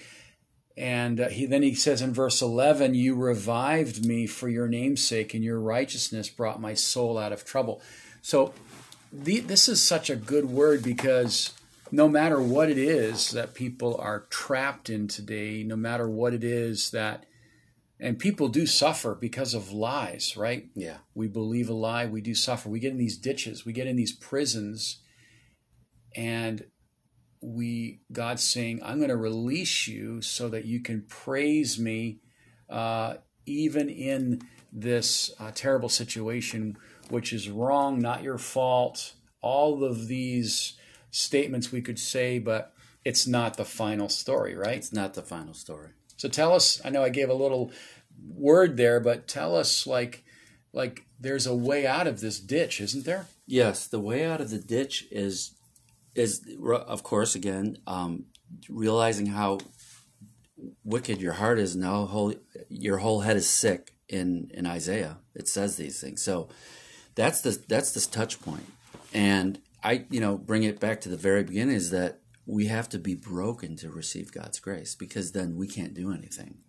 and 0.75 1.19
uh, 1.19 1.29
he 1.29 1.45
then 1.45 1.62
he 1.62 1.75
says 1.75 2.01
in 2.01 2.13
verse 2.13 2.41
11, 2.41 2.95
You 2.95 3.15
revived 3.15 4.06
me 4.06 4.25
for 4.25 4.49
your 4.49 4.67
namesake, 4.67 5.36
and 5.36 5.43
your 5.43 5.60
righteousness 5.60 6.29
brought 6.29 6.60
my 6.60 6.73
soul 6.73 7.17
out 7.17 7.32
of 7.32 7.45
trouble. 7.45 7.82
So 8.23 8.53
the, 9.12 9.39
this 9.39 9.69
is 9.69 9.84
such 9.84 10.10
a 10.10 10.15
good 10.15 10.45
word 10.45 10.82
because 10.82 11.53
no 11.91 12.07
matter 12.07 12.41
what 12.41 12.69
it 12.69 12.77
is 12.77 13.31
that 13.31 13.53
people 13.53 13.95
are 13.97 14.25
trapped 14.29 14.89
in 14.89 15.07
today, 15.07 15.63
no 15.63 15.75
matter 15.75 16.09
what 16.09 16.33
it 16.33 16.43
is 16.43 16.91
that, 16.91 17.25
and 17.99 18.19
people 18.19 18.47
do 18.47 18.65
suffer 18.65 19.15
because 19.15 19.53
of 19.53 19.71
lies, 19.71 20.35
right? 20.35 20.69
Yeah. 20.75 20.97
We 21.13 21.27
believe 21.27 21.69
a 21.69 21.73
lie, 21.73 22.05
we 22.05 22.21
do 22.21 22.35
suffer. 22.35 22.67
We 22.67 22.79
get 22.79 22.91
in 22.91 22.97
these 22.97 23.17
ditches, 23.17 23.65
we 23.65 23.73
get 23.73 23.87
in 23.87 23.95
these 23.95 24.11
prisons, 24.11 24.99
and 26.15 26.65
we, 27.41 28.01
God's 28.11 28.43
saying, 28.43 28.81
I'm 28.83 28.97
going 28.97 29.09
to 29.09 29.15
release 29.17 29.87
you 29.87 30.21
so 30.21 30.49
that 30.49 30.65
you 30.65 30.81
can 30.81 31.03
praise 31.03 31.79
me 31.79 32.19
uh, 32.69 33.15
even 33.45 33.89
in 33.89 34.41
this 34.71 35.31
uh, 35.39 35.51
terrible 35.53 35.89
situation, 35.89 36.77
which 37.09 37.31
is 37.33 37.49
wrong, 37.49 37.99
not 37.99 38.23
your 38.23 38.37
fault. 38.37 39.13
All 39.41 39.83
of 39.83 40.07
these 40.07 40.73
statements 41.13 41.71
we 41.71 41.82
could 41.82 41.99
say, 41.99 42.39
but 42.39 42.73
it's 43.06 43.28
not 43.28 43.56
the 43.56 43.63
final 43.63 44.10
story, 44.10 44.56
right? 44.56 44.78
It's 44.78 44.91
not 44.91 45.13
the 45.13 45.21
final 45.21 45.54
story. 45.54 45.89
So 46.17 46.28
tell 46.28 46.54
us, 46.54 46.82
I 46.84 46.89
know 46.89 47.04
I 47.04 47.10
gave 47.10 47.30
a 47.30 47.34
little 47.36 47.71
word 48.28 48.78
there, 48.78 48.99
but 48.99 49.28
tell 49.28 49.56
us 49.56 49.88
like 49.88 50.23
like 50.73 51.06
there's 51.19 51.45
a 51.45 51.56
way 51.56 51.86
out 51.86 52.08
of 52.08 52.19
this 52.19 52.39
ditch, 52.39 52.82
isn't 52.82 53.06
there? 53.06 53.28
Yes, 53.45 53.88
the 53.88 53.99
way 53.99 54.26
out 54.26 54.41
of 54.41 54.49
the 54.49 54.58
ditch 54.58 55.06
is 55.12 55.54
is 56.15 56.41
of 56.88 57.04
course 57.04 57.36
again 57.36 57.78
um, 57.86 58.26
realizing 58.67 59.28
how 59.28 59.60
wicked 60.84 61.21
your 61.21 61.34
heart 61.34 61.60
is 61.60 61.76
and 61.76 61.84
how 61.84 62.06
whole, 62.06 62.34
your 62.69 62.99
whole 62.99 63.21
head 63.21 63.38
is 63.38 63.47
sick 63.47 63.93
in 64.10 64.49
in 64.54 64.65
Isaiah. 64.65 65.17
It 65.36 65.47
says 65.47 65.76
these 65.76 66.02
things. 66.02 66.23
So 66.23 66.49
that's 67.13 67.41
the 67.41 67.62
that's 67.67 67.91
this 67.91 68.08
touch 68.08 68.41
point. 68.41 68.65
And 69.13 69.60
I, 69.83 70.05
you 70.09 70.19
know, 70.19 70.37
bring 70.37 70.63
it 70.63 70.79
back 70.79 71.01
to 71.01 71.09
the 71.09 71.17
very 71.17 71.43
beginning 71.43 71.75
is 71.75 71.91
that 71.91 72.21
we 72.45 72.67
have 72.67 72.89
to 72.89 72.99
be 72.99 73.15
broken 73.15 73.75
to 73.77 73.89
receive 73.89 74.31
God's 74.31 74.59
grace 74.59 74.95
because 74.95 75.31
then 75.31 75.57
we 75.57 75.67
can't 75.67 75.93
do 75.93 76.11
anything. 76.11 76.59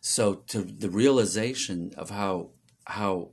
So 0.00 0.34
to 0.48 0.62
the 0.62 0.90
realization 0.90 1.92
of 1.96 2.10
how 2.10 2.50
how 2.86 3.30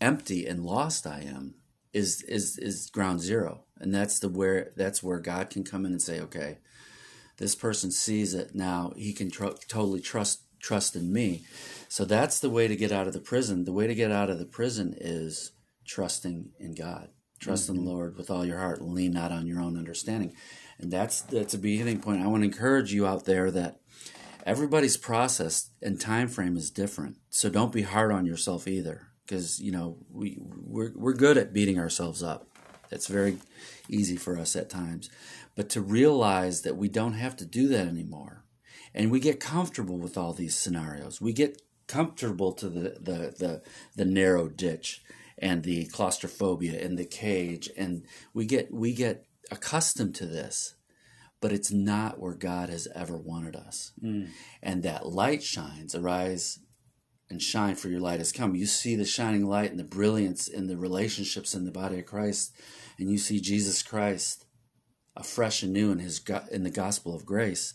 empty 0.00 0.46
and 0.46 0.64
lost 0.64 1.06
I 1.06 1.20
am 1.20 1.54
is 1.92 2.22
is 2.22 2.58
is 2.58 2.90
ground 2.90 3.20
zero, 3.20 3.64
and 3.78 3.94
that's 3.94 4.18
the 4.18 4.28
where 4.28 4.72
that's 4.76 5.02
where 5.02 5.20
God 5.20 5.50
can 5.50 5.62
come 5.64 5.84
in 5.84 5.92
and 5.92 6.02
say, 6.02 6.20
okay, 6.20 6.58
this 7.36 7.54
person 7.54 7.90
sees 7.90 8.32
it 8.32 8.54
now; 8.54 8.92
he 8.96 9.12
can 9.12 9.30
tr- 9.30 9.58
totally 9.68 10.00
trust 10.00 10.42
trust 10.60 10.96
in 10.96 11.12
me. 11.12 11.44
So 11.88 12.04
that's 12.04 12.40
the 12.40 12.50
way 12.50 12.66
to 12.66 12.76
get 12.76 12.92
out 12.92 13.06
of 13.06 13.12
the 13.12 13.20
prison. 13.20 13.64
The 13.64 13.72
way 13.72 13.86
to 13.86 13.94
get 13.94 14.10
out 14.10 14.30
of 14.30 14.38
the 14.38 14.46
prison 14.46 14.94
is 14.98 15.52
trusting 15.86 16.50
in 16.58 16.74
God. 16.74 17.10
Trust 17.38 17.68
mm-hmm. 17.68 17.78
in 17.78 17.84
the 17.84 17.90
Lord 17.90 18.16
with 18.16 18.30
all 18.30 18.44
your 18.44 18.58
heart 18.58 18.80
and 18.80 18.92
lean 18.92 19.12
not 19.12 19.32
on 19.32 19.46
your 19.46 19.60
own 19.60 19.76
understanding. 19.76 20.34
And 20.78 20.90
that's 20.90 21.22
that's 21.22 21.54
a 21.54 21.58
beginning 21.58 22.00
point. 22.00 22.22
I 22.22 22.26
want 22.26 22.42
to 22.42 22.48
encourage 22.48 22.92
you 22.92 23.06
out 23.06 23.24
there 23.24 23.50
that 23.50 23.80
everybody's 24.44 24.96
process 24.96 25.70
and 25.82 26.00
time 26.00 26.28
frame 26.28 26.56
is 26.56 26.70
different. 26.70 27.16
So 27.30 27.48
don't 27.48 27.72
be 27.72 27.82
hard 27.82 28.12
on 28.12 28.26
yourself 28.26 28.68
either 28.68 29.08
because 29.26 29.60
you 29.60 29.72
know 29.72 29.98
we 30.10 30.38
we're, 30.40 30.92
we're 30.94 31.14
good 31.14 31.38
at 31.38 31.52
beating 31.52 31.78
ourselves 31.78 32.22
up. 32.22 32.46
It's 32.90 33.08
very 33.08 33.38
easy 33.88 34.16
for 34.16 34.38
us 34.38 34.54
at 34.54 34.70
times. 34.70 35.10
But 35.54 35.68
to 35.70 35.80
realize 35.80 36.62
that 36.62 36.76
we 36.76 36.88
don't 36.88 37.14
have 37.14 37.36
to 37.36 37.46
do 37.46 37.68
that 37.68 37.86
anymore. 37.86 38.44
And 38.94 39.10
we 39.10 39.20
get 39.20 39.40
comfortable 39.40 39.98
with 39.98 40.16
all 40.16 40.32
these 40.32 40.56
scenarios. 40.56 41.20
We 41.20 41.32
get 41.32 41.60
comfortable 41.86 42.52
to 42.52 42.68
the, 42.68 42.80
the, 43.00 43.34
the, 43.38 43.62
the 43.94 44.04
narrow 44.04 44.48
ditch 44.48 45.02
and 45.38 45.62
the 45.62 45.86
claustrophobia 45.86 46.80
and 46.82 46.98
the 46.98 47.04
cage 47.04 47.68
and 47.76 48.04
we 48.32 48.46
get 48.46 48.72
we 48.72 48.94
get 48.94 49.26
accustomed 49.50 50.14
to 50.14 50.26
this 50.26 50.76
but 51.40 51.52
it's 51.52 51.70
not 51.70 52.18
where 52.18 52.34
God 52.34 52.70
has 52.70 52.88
ever 52.94 53.16
wanted 53.16 53.56
us. 53.56 53.92
Mm. 54.02 54.30
And 54.62 54.82
that 54.82 55.06
light 55.06 55.42
shines, 55.42 55.94
arise 55.94 56.58
and 57.28 57.42
shine 57.42 57.74
for 57.74 57.88
your 57.88 58.00
light 58.00 58.18
has 58.18 58.32
come. 58.32 58.54
You 58.54 58.66
see 58.66 58.96
the 58.96 59.04
shining 59.04 59.46
light 59.46 59.70
and 59.70 59.78
the 59.78 59.84
brilliance 59.84 60.48
in 60.48 60.66
the 60.66 60.76
relationships 60.76 61.54
in 61.54 61.64
the 61.64 61.72
body 61.72 61.98
of 61.98 62.06
Christ 62.06 62.52
and 62.98 63.10
you 63.10 63.18
see 63.18 63.40
Jesus 63.40 63.82
Christ 63.82 64.46
afresh 65.14 65.62
and 65.62 65.72
new 65.72 65.92
in 65.92 65.98
his 65.98 66.22
in 66.50 66.62
the 66.62 66.70
gospel 66.70 67.14
of 67.14 67.26
grace. 67.26 67.74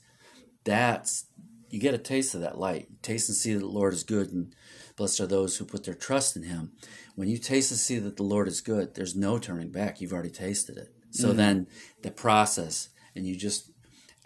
That's 0.63 1.25
you 1.69 1.79
get 1.79 1.93
a 1.93 1.99
taste 1.99 2.35
of 2.35 2.41
that 2.41 2.57
light. 2.57 3.01
Taste 3.01 3.29
and 3.29 3.37
see 3.37 3.53
that 3.53 3.59
the 3.59 3.67
Lord 3.67 3.93
is 3.93 4.03
good 4.03 4.31
and 4.31 4.55
blessed 5.01 5.19
are 5.19 5.25
those 5.25 5.57
who 5.57 5.65
put 5.65 5.83
their 5.83 5.95
trust 5.95 6.35
in 6.35 6.43
him 6.43 6.73
when 7.15 7.27
you 7.27 7.39
taste 7.39 7.71
and 7.71 7.79
see 7.79 7.97
that 7.97 8.17
the 8.17 8.23
Lord 8.23 8.47
is 8.47 8.61
good, 8.61 8.93
there's 8.93 9.15
no 9.15 9.39
turning 9.39 9.69
back. 9.69 9.99
You've 9.99 10.13
already 10.13 10.29
tasted 10.29 10.77
it. 10.77 10.93
So 11.09 11.29
mm-hmm. 11.29 11.37
then 11.37 11.67
the 12.03 12.11
process, 12.11 12.89
and 13.15 13.25
you 13.25 13.35
just 13.35 13.71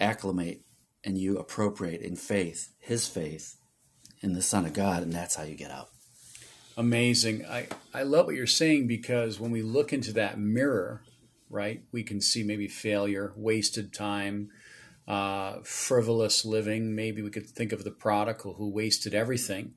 acclimate 0.02 0.64
and 1.02 1.18
you 1.18 1.38
appropriate 1.38 2.02
in 2.02 2.18
faith, 2.18 2.74
His 2.80 3.08
faith 3.08 3.56
in 4.22 4.34
the 4.34 4.42
Son 4.42 4.66
of 4.66 4.74
God, 4.74 5.02
and 5.02 5.14
that's 5.14 5.36
how 5.36 5.44
you 5.44 5.56
get 5.56 5.72
out. 5.72 5.90
Amazing. 6.78 7.46
I, 7.46 7.68
I 7.94 8.04
love 8.04 8.26
what 8.26 8.36
you're 8.36 8.48
saying 8.48 8.88
because 8.88 9.40
when 9.40 9.52
we 9.52 9.62
look 9.62 9.94
into 9.94 10.12
that 10.14 10.38
mirror, 10.38 11.04
right, 11.50 11.84
we 11.94 12.04
can 12.04 12.20
see 12.20 12.44
maybe 12.44 12.68
failure, 12.68 13.32
wasted 13.38 13.94
time, 13.94 14.50
uh, 15.08 15.60
frivolous 15.64 16.44
living. 16.44 16.94
Maybe 16.94 17.22
we 17.22 17.30
could 17.30 17.48
think 17.48 17.72
of 17.72 17.86
the 17.86 17.92
prodigal 17.92 18.56
who 18.56 18.70
wasted 18.70 19.14
everything. 19.14 19.74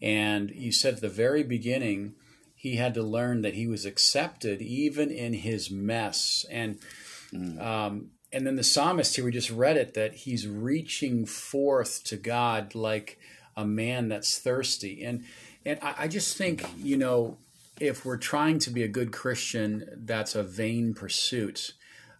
And 0.00 0.50
you 0.50 0.72
said 0.72 0.94
at 0.94 1.00
the 1.00 1.08
very 1.08 1.42
beginning, 1.42 2.14
he 2.54 2.76
had 2.76 2.94
to 2.94 3.02
learn 3.02 3.42
that 3.42 3.54
he 3.54 3.66
was 3.66 3.84
accepted 3.84 4.60
even 4.60 5.10
in 5.10 5.32
his 5.32 5.70
mess. 5.70 6.44
And 6.50 6.78
mm. 7.32 7.60
um, 7.60 8.10
and 8.32 8.46
then 8.46 8.56
the 8.56 8.64
psalmist 8.64 9.16
here, 9.16 9.24
we 9.24 9.30
just 9.30 9.50
read 9.50 9.76
it 9.76 9.94
that 9.94 10.14
he's 10.14 10.46
reaching 10.46 11.24
forth 11.24 12.04
to 12.04 12.16
God 12.16 12.74
like 12.74 13.18
a 13.56 13.64
man 13.64 14.08
that's 14.08 14.38
thirsty. 14.38 15.04
And 15.04 15.24
and 15.64 15.78
I, 15.82 15.94
I 15.98 16.08
just 16.08 16.36
think 16.36 16.64
you 16.78 16.96
know 16.96 17.38
if 17.80 18.04
we're 18.04 18.16
trying 18.16 18.58
to 18.60 18.70
be 18.70 18.82
a 18.82 18.88
good 18.88 19.12
Christian, 19.12 19.88
that's 20.04 20.34
a 20.34 20.42
vain 20.42 20.94
pursuit. 20.94 21.74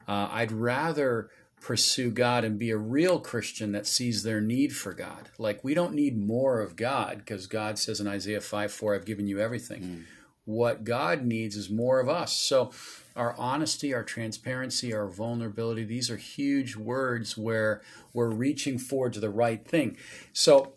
Uh, 0.07 0.29
I'd 0.31 0.53
rather 0.53 1.31
pursue 1.61 2.11
God 2.11 2.45
and 2.45 2.59
be 2.59 2.71
a 2.71 2.77
real 2.77 3.21
Christian 3.21 3.73
that 3.73 3.87
sees 3.87 4.23
their 4.23 4.41
need 4.41 4.75
for 4.75 4.95
God. 4.95 5.31
Like 5.39 5.63
we 5.63 5.75
don't 5.75 5.95
need 5.95 6.17
more 6.17 6.61
of 6.61 6.77
God 6.77 7.19
because 7.19 7.47
God 7.47 7.79
says 7.79 8.01
in 8.01 8.07
Isaiah 8.07 8.41
5 8.41 8.73
4, 8.73 8.95
I've 8.95 9.05
given 9.05 9.27
you 9.27 9.41
everything. 9.41 9.83
Mm. 9.83 10.05
What 10.45 10.85
God 10.85 11.27
needs 11.27 11.57
is 11.57 11.69
more 11.69 12.01
of 12.01 12.09
us. 12.09 12.35
So, 12.35 12.71
our 13.15 13.35
honesty, 13.37 13.93
our 13.93 14.03
transparency, 14.03 14.95
our 14.95 15.07
vulnerability, 15.07 15.85
these 15.85 16.11
are 16.11 16.17
huge 16.17 16.75
words 16.75 17.37
where 17.37 17.83
we're 18.15 18.31
reaching 18.31 18.79
forward 18.79 19.13
to 19.13 19.21
the 19.21 19.29
right 19.29 19.63
thing. 19.67 19.99
So, 20.33 20.73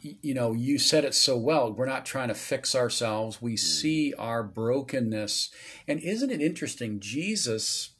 you 0.00 0.32
know, 0.32 0.54
you 0.54 0.78
said 0.78 1.04
it 1.04 1.14
so 1.14 1.36
well. 1.36 1.70
We're 1.70 1.84
not 1.84 2.06
trying 2.06 2.28
to 2.28 2.34
fix 2.34 2.74
ourselves. 2.74 3.42
We 3.42 3.54
mm. 3.54 3.58
see 3.58 4.14
our 4.14 4.42
brokenness. 4.42 5.50
And 5.86 6.00
isn't 6.00 6.30
it 6.30 6.40
interesting? 6.40 6.98
Jesus 6.98 7.90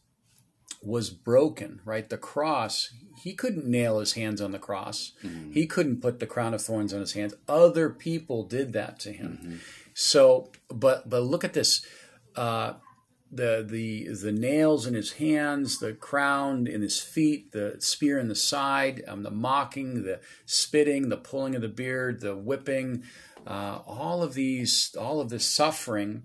was 0.82 1.10
broken, 1.10 1.80
right? 1.84 2.08
The 2.08 2.18
cross, 2.18 2.92
he 3.22 3.34
couldn't 3.34 3.66
nail 3.66 3.98
his 3.98 4.14
hands 4.14 4.40
on 4.40 4.52
the 4.52 4.58
cross. 4.58 5.12
Mm-hmm. 5.22 5.52
He 5.52 5.66
couldn't 5.66 6.00
put 6.00 6.20
the 6.20 6.26
crown 6.26 6.54
of 6.54 6.62
thorns 6.62 6.94
on 6.94 7.00
his 7.00 7.12
hands. 7.12 7.34
Other 7.48 7.90
people 7.90 8.44
did 8.44 8.72
that 8.72 8.98
to 9.00 9.12
him. 9.12 9.38
Mm-hmm. 9.42 9.56
So, 9.94 10.50
but 10.68 11.08
but 11.08 11.22
look 11.22 11.44
at 11.44 11.52
this. 11.52 11.84
Uh, 12.36 12.74
the 13.32 13.64
the 13.68 14.08
the 14.08 14.32
nails 14.32 14.86
in 14.86 14.94
his 14.94 15.12
hands, 15.12 15.78
the 15.78 15.92
crown 15.92 16.66
in 16.66 16.82
his 16.82 17.00
feet, 17.00 17.52
the 17.52 17.76
spear 17.78 18.18
in 18.18 18.28
the 18.28 18.34
side, 18.34 19.02
um, 19.06 19.22
the 19.22 19.30
mocking, 19.30 20.02
the 20.02 20.20
spitting, 20.46 21.08
the 21.10 21.16
pulling 21.16 21.54
of 21.54 21.62
the 21.62 21.68
beard, 21.68 22.20
the 22.20 22.34
whipping, 22.34 23.04
uh, 23.46 23.80
all 23.86 24.22
of 24.22 24.34
these, 24.34 24.94
all 24.98 25.20
of 25.20 25.28
this 25.28 25.46
suffering 25.46 26.24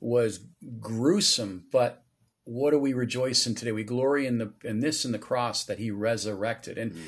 was 0.00 0.40
gruesome. 0.80 1.64
But 1.70 2.04
what 2.46 2.70
do 2.70 2.78
we 2.78 2.94
rejoice 2.94 3.46
in 3.46 3.54
today? 3.54 3.72
We 3.72 3.84
glory 3.84 4.26
in 4.26 4.38
the 4.38 4.52
in 4.64 4.80
this 4.80 5.04
in 5.04 5.12
the 5.12 5.18
cross 5.18 5.64
that 5.64 5.78
He 5.78 5.90
resurrected. 5.90 6.78
And 6.78 6.92
mm. 6.92 7.02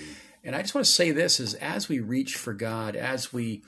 and 0.45 0.55
I 0.55 0.61
just 0.61 0.75
want 0.75 0.85
to 0.85 0.93
say 0.93 1.11
this: 1.11 1.41
is 1.41 1.55
as 1.55 1.89
we 1.89 2.01
reach 2.01 2.37
for 2.37 2.53
God, 2.53 2.95
as 2.95 3.33
we 3.33 3.63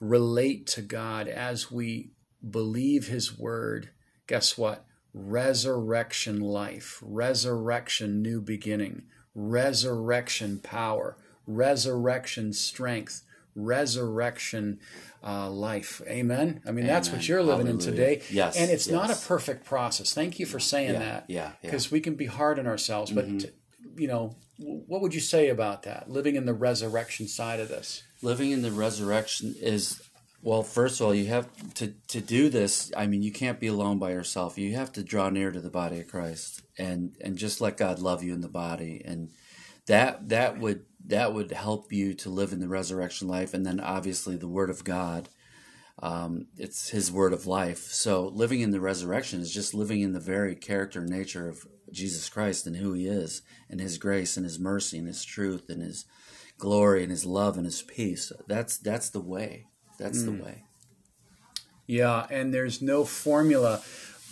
relate 0.00 0.66
to 0.68 0.82
God, 0.82 1.26
as 1.26 1.70
we 1.70 2.12
believe 2.48 3.08
His 3.08 3.36
word, 3.36 3.90
guess 4.26 4.56
what? 4.56 4.86
resurrection 5.14 6.40
life, 6.40 7.00
resurrection 7.00 8.20
new 8.20 8.40
beginning, 8.40 9.02
resurrection 9.34 10.58
power, 10.58 11.16
resurrection 11.46 12.52
strength, 12.52 13.22
resurrection 13.54 14.80
uh, 15.22 15.48
life. 15.50 16.02
Amen. 16.06 16.62
I 16.66 16.70
mean, 16.70 16.84
Amen. 16.84 16.86
that's 16.86 17.10
what 17.10 17.26
you're 17.26 17.42
living 17.42 17.66
Hallelujah. 17.66 17.88
in 17.88 17.96
today. 17.96 18.22
Yes. 18.30 18.56
And 18.56 18.70
it's 18.70 18.86
yes. 18.86 18.92
not 18.92 19.10
a 19.10 19.26
perfect 19.26 19.64
process. 19.64 20.12
Thank 20.12 20.38
you 20.38 20.46
for 20.46 20.60
saying 20.60 20.94
yeah, 20.94 20.98
that. 20.98 21.24
Yeah. 21.28 21.52
Because 21.62 21.86
yeah. 21.86 21.92
we 21.92 22.00
can 22.00 22.14
be 22.14 22.26
hard 22.26 22.58
on 22.58 22.66
ourselves. 22.66 23.10
But, 23.10 23.28
mm-hmm. 23.28 24.00
you 24.00 24.08
know, 24.08 24.36
what 24.58 25.00
would 25.00 25.14
you 25.14 25.20
say 25.20 25.48
about 25.48 25.82
that? 25.84 26.10
Living 26.10 26.36
in 26.36 26.46
the 26.46 26.54
resurrection 26.54 27.28
side 27.28 27.60
of 27.60 27.68
this? 27.68 28.02
Living 28.22 28.50
in 28.50 28.62
the 28.62 28.70
resurrection 28.70 29.54
is 29.60 30.00
well, 30.44 30.62
first 30.62 31.00
of 31.00 31.06
all, 31.06 31.14
you 31.14 31.26
have 31.28 31.48
to 31.74 31.94
to 32.08 32.20
do 32.20 32.50
this. 32.50 32.92
I 32.94 33.06
mean, 33.06 33.22
you 33.22 33.32
can't 33.32 33.58
be 33.58 33.66
alone 33.66 33.98
by 33.98 34.10
yourself. 34.10 34.58
You 34.58 34.76
have 34.76 34.92
to 34.92 35.02
draw 35.02 35.30
near 35.30 35.50
to 35.50 35.60
the 35.60 35.70
body 35.70 36.00
of 36.00 36.08
Christ 36.08 36.60
and 36.78 37.16
and 37.22 37.36
just 37.36 37.62
let 37.62 37.78
God 37.78 37.98
love 37.98 38.22
you 38.22 38.34
in 38.34 38.42
the 38.42 38.48
body, 38.48 39.00
and 39.04 39.30
that 39.86 40.28
that 40.28 40.58
would 40.58 40.84
that 41.06 41.34
would 41.34 41.52
help 41.52 41.92
you 41.92 42.14
to 42.14 42.30
live 42.30 42.52
in 42.52 42.60
the 42.60 42.68
resurrection 42.68 43.28
life. 43.28 43.54
And 43.54 43.64
then 43.64 43.80
obviously 43.80 44.36
the 44.36 44.48
Word 44.48 44.70
of 44.70 44.84
God, 44.84 45.28
um, 46.02 46.46
it's 46.56 46.90
His 46.90 47.12
Word 47.12 47.32
of 47.32 47.46
life. 47.46 47.78
So 47.78 48.28
living 48.28 48.60
in 48.60 48.70
the 48.70 48.80
resurrection 48.80 49.40
is 49.40 49.52
just 49.52 49.74
living 49.74 50.00
in 50.00 50.12
the 50.12 50.20
very 50.20 50.54
character 50.54 51.00
and 51.00 51.10
nature 51.10 51.48
of 51.48 51.66
Jesus 51.92 52.28
Christ 52.28 52.66
and 52.66 52.76
who 52.76 52.92
He 52.92 53.06
is, 53.06 53.42
and 53.68 53.80
His 53.80 53.98
grace 53.98 54.36
and 54.36 54.44
His 54.44 54.58
mercy 54.58 54.98
and 54.98 55.06
His 55.06 55.24
truth 55.24 55.68
and 55.68 55.82
His 55.82 56.06
glory 56.58 57.02
and 57.02 57.10
His 57.10 57.26
love 57.26 57.56
and 57.56 57.66
His 57.66 57.82
peace. 57.82 58.32
That's 58.48 58.78
that's 58.78 59.10
the 59.10 59.20
way. 59.20 59.66
That's 59.98 60.22
mm. 60.22 60.24
the 60.24 60.44
way. 60.44 60.64
Yeah, 61.86 62.26
and 62.30 62.52
there's 62.52 62.80
no 62.80 63.04
formula, 63.04 63.82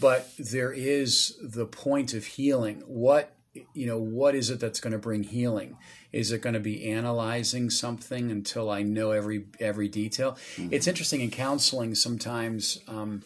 but 0.00 0.30
there 0.38 0.72
is 0.72 1.36
the 1.42 1.66
point 1.66 2.14
of 2.14 2.24
healing. 2.24 2.82
What 2.86 3.36
you 3.74 3.86
know, 3.86 3.98
what 3.98 4.34
is 4.34 4.50
it 4.50 4.60
that's 4.60 4.80
going 4.80 4.92
to 4.92 4.98
bring 4.98 5.24
healing? 5.24 5.76
Is 6.10 6.32
it 6.32 6.40
going 6.40 6.54
to 6.54 6.60
be 6.60 6.90
analyzing 6.90 7.70
something 7.70 8.30
until 8.30 8.70
I 8.70 8.82
know 8.82 9.10
every 9.10 9.46
every 9.60 9.88
detail? 9.88 10.32
Mm-hmm. 10.56 10.72
It's 10.72 10.86
interesting 10.86 11.20
in 11.20 11.30
counseling. 11.30 11.94
Sometimes 11.94 12.80
um, 12.88 13.22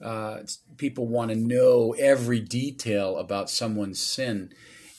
uh, 0.00 0.40
people 0.76 1.06
want 1.06 1.30
to 1.30 1.36
know 1.36 1.94
every 1.98 2.40
detail 2.40 3.16
about 3.16 3.48
someone's 3.48 4.00
sin, 4.00 4.52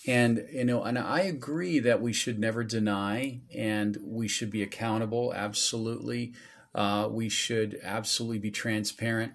and 0.07 0.47
you 0.51 0.65
know, 0.65 0.83
and 0.83 0.97
I 0.97 1.21
agree 1.21 1.79
that 1.79 2.01
we 2.01 2.13
should 2.13 2.39
never 2.39 2.63
deny, 2.63 3.41
and 3.55 3.97
we 4.03 4.27
should 4.27 4.49
be 4.49 4.63
accountable. 4.63 5.33
Absolutely. 5.35 6.33
Uh, 6.73 7.07
we 7.11 7.29
should 7.29 7.79
absolutely 7.83 8.39
be 8.39 8.49
transparent. 8.49 9.33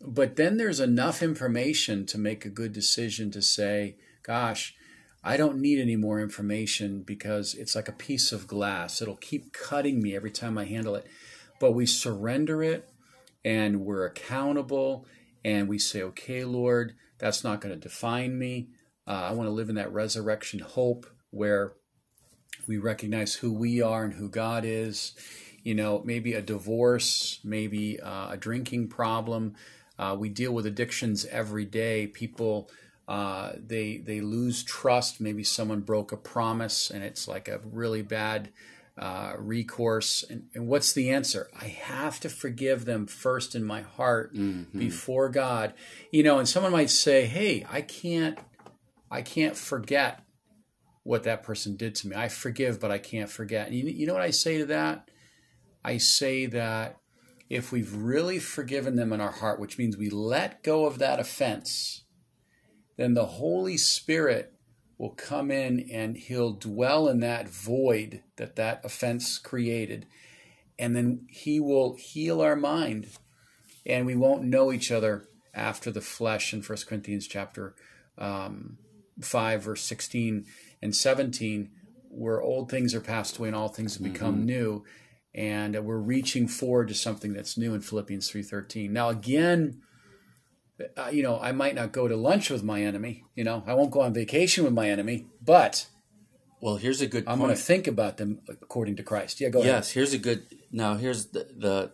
But 0.00 0.36
then 0.36 0.56
there's 0.56 0.78
enough 0.78 1.22
information 1.22 2.06
to 2.06 2.18
make 2.18 2.44
a 2.44 2.50
good 2.50 2.72
decision 2.72 3.32
to 3.32 3.42
say, 3.42 3.96
gosh, 4.22 4.75
I 5.26 5.36
don't 5.36 5.60
need 5.60 5.80
any 5.80 5.96
more 5.96 6.20
information 6.20 7.02
because 7.02 7.54
it's 7.54 7.74
like 7.74 7.88
a 7.88 7.92
piece 7.92 8.32
of 8.32 8.46
glass. 8.46 9.02
It'll 9.02 9.16
keep 9.16 9.52
cutting 9.52 10.00
me 10.00 10.14
every 10.14 10.30
time 10.30 10.56
I 10.56 10.64
handle 10.64 10.94
it. 10.94 11.06
But 11.58 11.72
we 11.72 11.86
surrender 11.86 12.62
it 12.62 12.88
and 13.44 13.80
we're 13.80 14.06
accountable 14.06 15.06
and 15.44 15.68
we 15.68 15.78
say, 15.78 16.02
okay, 16.02 16.44
Lord, 16.44 16.94
that's 17.18 17.42
not 17.42 17.60
going 17.60 17.74
to 17.74 17.80
define 17.80 18.38
me. 18.38 18.68
Uh, 19.06 19.28
I 19.28 19.32
want 19.32 19.48
to 19.48 19.52
live 19.52 19.68
in 19.68 19.74
that 19.74 19.92
resurrection 19.92 20.60
hope 20.60 21.06
where 21.30 21.74
we 22.68 22.78
recognize 22.78 23.34
who 23.34 23.52
we 23.52 23.82
are 23.82 24.04
and 24.04 24.14
who 24.14 24.28
God 24.28 24.64
is 24.64 25.14
you 25.66 25.74
know, 25.74 26.00
maybe 26.04 26.34
a 26.34 26.40
divorce, 26.40 27.40
maybe 27.42 27.98
uh, 27.98 28.30
a 28.30 28.36
drinking 28.36 28.86
problem. 28.86 29.56
Uh, 29.98 30.14
we 30.16 30.28
deal 30.28 30.52
with 30.52 30.64
addictions 30.64 31.24
every 31.24 31.64
day. 31.64 32.06
People 32.06 32.70
uh, 33.08 33.52
they 33.56 33.98
they 33.98 34.20
lose 34.20 34.64
trust. 34.64 35.20
Maybe 35.20 35.44
someone 35.44 35.80
broke 35.80 36.12
a 36.12 36.16
promise, 36.16 36.90
and 36.90 37.04
it's 37.04 37.28
like 37.28 37.48
a 37.48 37.60
really 37.64 38.02
bad 38.02 38.50
uh, 38.98 39.34
recourse. 39.38 40.24
And, 40.28 40.48
and, 40.54 40.66
what's 40.66 40.92
the 40.92 41.10
answer? 41.10 41.48
I 41.60 41.66
have 41.66 42.18
to 42.20 42.28
forgive 42.28 42.84
them 42.84 43.06
first 43.06 43.54
in 43.54 43.62
my 43.62 43.82
heart 43.82 44.34
mm-hmm. 44.34 44.78
before 44.78 45.28
God. 45.28 45.74
You 46.10 46.22
know, 46.22 46.38
and 46.38 46.48
someone 46.48 46.72
might 46.72 46.90
say, 46.90 47.26
"Hey, 47.26 47.64
I 47.70 47.82
can't, 47.82 48.38
I 49.10 49.22
can't 49.22 49.56
forget." 49.56 50.22
What 51.04 51.22
that 51.22 51.44
person 51.44 51.76
did 51.76 51.94
to 51.96 52.08
me. 52.08 52.16
I 52.16 52.26
forgive, 52.26 52.80
but 52.80 52.90
I 52.90 52.98
can't 52.98 53.30
forget. 53.30 53.68
And 53.68 53.76
you, 53.76 53.84
you 53.84 54.08
know 54.08 54.12
what 54.12 54.22
I 54.22 54.32
say 54.32 54.58
to 54.58 54.66
that? 54.66 55.08
I 55.84 55.98
say 55.98 56.46
that 56.46 56.98
if 57.48 57.70
we've 57.70 57.94
really 57.94 58.40
forgiven 58.40 58.96
them 58.96 59.12
in 59.12 59.20
our 59.20 59.30
heart, 59.30 59.60
which 59.60 59.78
means 59.78 59.96
we 59.96 60.10
let 60.10 60.64
go 60.64 60.84
of 60.84 60.98
that 60.98 61.20
offense, 61.20 62.05
then 62.96 63.14
the 63.14 63.26
Holy 63.26 63.76
Spirit 63.76 64.52
will 64.98 65.10
come 65.10 65.50
in 65.50 65.88
and 65.90 66.16
he'll 66.16 66.52
dwell 66.52 67.08
in 67.08 67.20
that 67.20 67.48
void 67.48 68.22
that 68.36 68.56
that 68.56 68.84
offense 68.84 69.38
created. 69.38 70.06
And 70.78 70.96
then 70.96 71.26
he 71.28 71.60
will 71.60 71.96
heal 71.96 72.40
our 72.40 72.56
mind 72.56 73.08
and 73.84 74.06
we 74.06 74.16
won't 74.16 74.44
know 74.44 74.72
each 74.72 74.90
other 74.90 75.28
after 75.54 75.90
the 75.90 76.00
flesh 76.00 76.52
in 76.52 76.62
1 76.62 76.78
Corinthians 76.86 77.26
chapter 77.26 77.74
um, 78.18 78.78
5, 79.20 79.62
verse 79.62 79.82
16 79.82 80.44
and 80.82 80.94
17, 80.94 81.70
where 82.08 82.40
old 82.40 82.70
things 82.70 82.94
are 82.94 83.00
passed 83.00 83.38
away 83.38 83.48
and 83.48 83.56
all 83.56 83.68
things 83.68 83.94
have 83.94 84.02
become 84.02 84.36
mm-hmm. 84.36 84.46
new 84.46 84.84
and 85.36 85.78
we're 85.84 85.98
reaching 85.98 86.48
forward 86.48 86.88
to 86.88 86.94
something 86.94 87.34
that's 87.34 87.58
new 87.58 87.74
in 87.74 87.82
Philippians 87.82 88.30
3:13. 88.30 88.90
Now 88.90 89.10
again, 89.10 89.82
uh, 90.96 91.08
you 91.10 91.22
know, 91.22 91.38
I 91.40 91.52
might 91.52 91.74
not 91.74 91.92
go 91.92 92.08
to 92.08 92.16
lunch 92.16 92.50
with 92.50 92.62
my 92.62 92.82
enemy, 92.82 93.24
you 93.34 93.44
know, 93.44 93.64
I 93.66 93.74
won't 93.74 93.90
go 93.90 94.00
on 94.02 94.12
vacation 94.12 94.64
with 94.64 94.72
my 94.72 94.90
enemy, 94.90 95.26
but 95.42 95.86
well, 96.60 96.76
here's 96.76 97.00
a 97.00 97.06
good 97.06 97.24
I'm 97.26 97.38
going 97.38 97.54
to 97.54 97.60
think 97.60 97.86
about 97.86 98.16
them 98.16 98.40
according 98.48 98.96
to 98.96 99.02
Christ. 99.02 99.40
Yeah, 99.40 99.50
go 99.50 99.60
ahead. 99.60 99.72
Yes, 99.72 99.90
here's 99.92 100.12
a 100.12 100.18
good 100.18 100.46
Now, 100.70 100.94
here's 100.94 101.26
the 101.26 101.46
the 101.56 101.92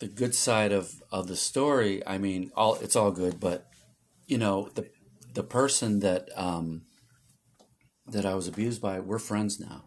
the 0.00 0.08
good 0.08 0.34
side 0.34 0.72
of 0.72 1.02
of 1.10 1.28
the 1.28 1.36
story. 1.36 2.06
I 2.06 2.18
mean, 2.18 2.50
all 2.54 2.76
it's 2.76 2.96
all 2.96 3.10
good, 3.10 3.40
but 3.40 3.66
you 4.26 4.38
know, 4.38 4.68
the 4.74 4.88
the 5.34 5.42
person 5.42 6.00
that 6.00 6.28
um 6.36 6.82
that 8.06 8.26
I 8.26 8.34
was 8.34 8.48
abused 8.48 8.82
by, 8.82 9.00
we're 9.00 9.18
friends 9.18 9.60
now. 9.60 9.84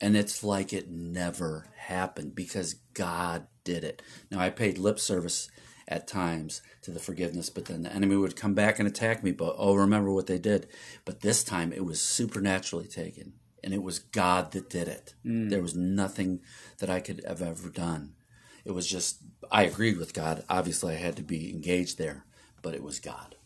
And 0.00 0.16
it's 0.16 0.44
like 0.44 0.72
it 0.72 0.90
never 0.90 1.68
happened 1.76 2.34
because 2.34 2.74
God 2.92 3.46
did 3.64 3.84
it. 3.84 4.02
Now, 4.30 4.40
I 4.40 4.50
paid 4.50 4.76
lip 4.76 4.98
service 4.98 5.48
at 5.86 6.06
times 6.06 6.62
to 6.82 6.90
the 6.90 7.00
forgiveness, 7.00 7.50
but 7.50 7.66
then 7.66 7.82
the 7.82 7.92
enemy 7.92 8.16
would 8.16 8.36
come 8.36 8.54
back 8.54 8.78
and 8.78 8.88
attack 8.88 9.22
me. 9.22 9.32
But 9.32 9.56
oh, 9.58 9.74
remember 9.74 10.12
what 10.12 10.26
they 10.26 10.38
did. 10.38 10.66
But 11.04 11.20
this 11.20 11.44
time 11.44 11.72
it 11.72 11.84
was 11.84 12.00
supernaturally 12.00 12.86
taken, 12.86 13.34
and 13.62 13.74
it 13.74 13.82
was 13.82 13.98
God 13.98 14.52
that 14.52 14.70
did 14.70 14.88
it. 14.88 15.14
Mm. 15.24 15.50
There 15.50 15.62
was 15.62 15.74
nothing 15.74 16.40
that 16.78 16.90
I 16.90 17.00
could 17.00 17.22
have 17.26 17.42
ever 17.42 17.68
done. 17.68 18.14
It 18.64 18.72
was 18.72 18.86
just, 18.86 19.18
I 19.50 19.64
agreed 19.64 19.98
with 19.98 20.14
God. 20.14 20.44
Obviously, 20.48 20.94
I 20.94 20.98
had 20.98 21.16
to 21.16 21.22
be 21.22 21.50
engaged 21.50 21.98
there, 21.98 22.24
but 22.62 22.74
it 22.74 22.82
was 22.82 22.98
God. 22.98 23.36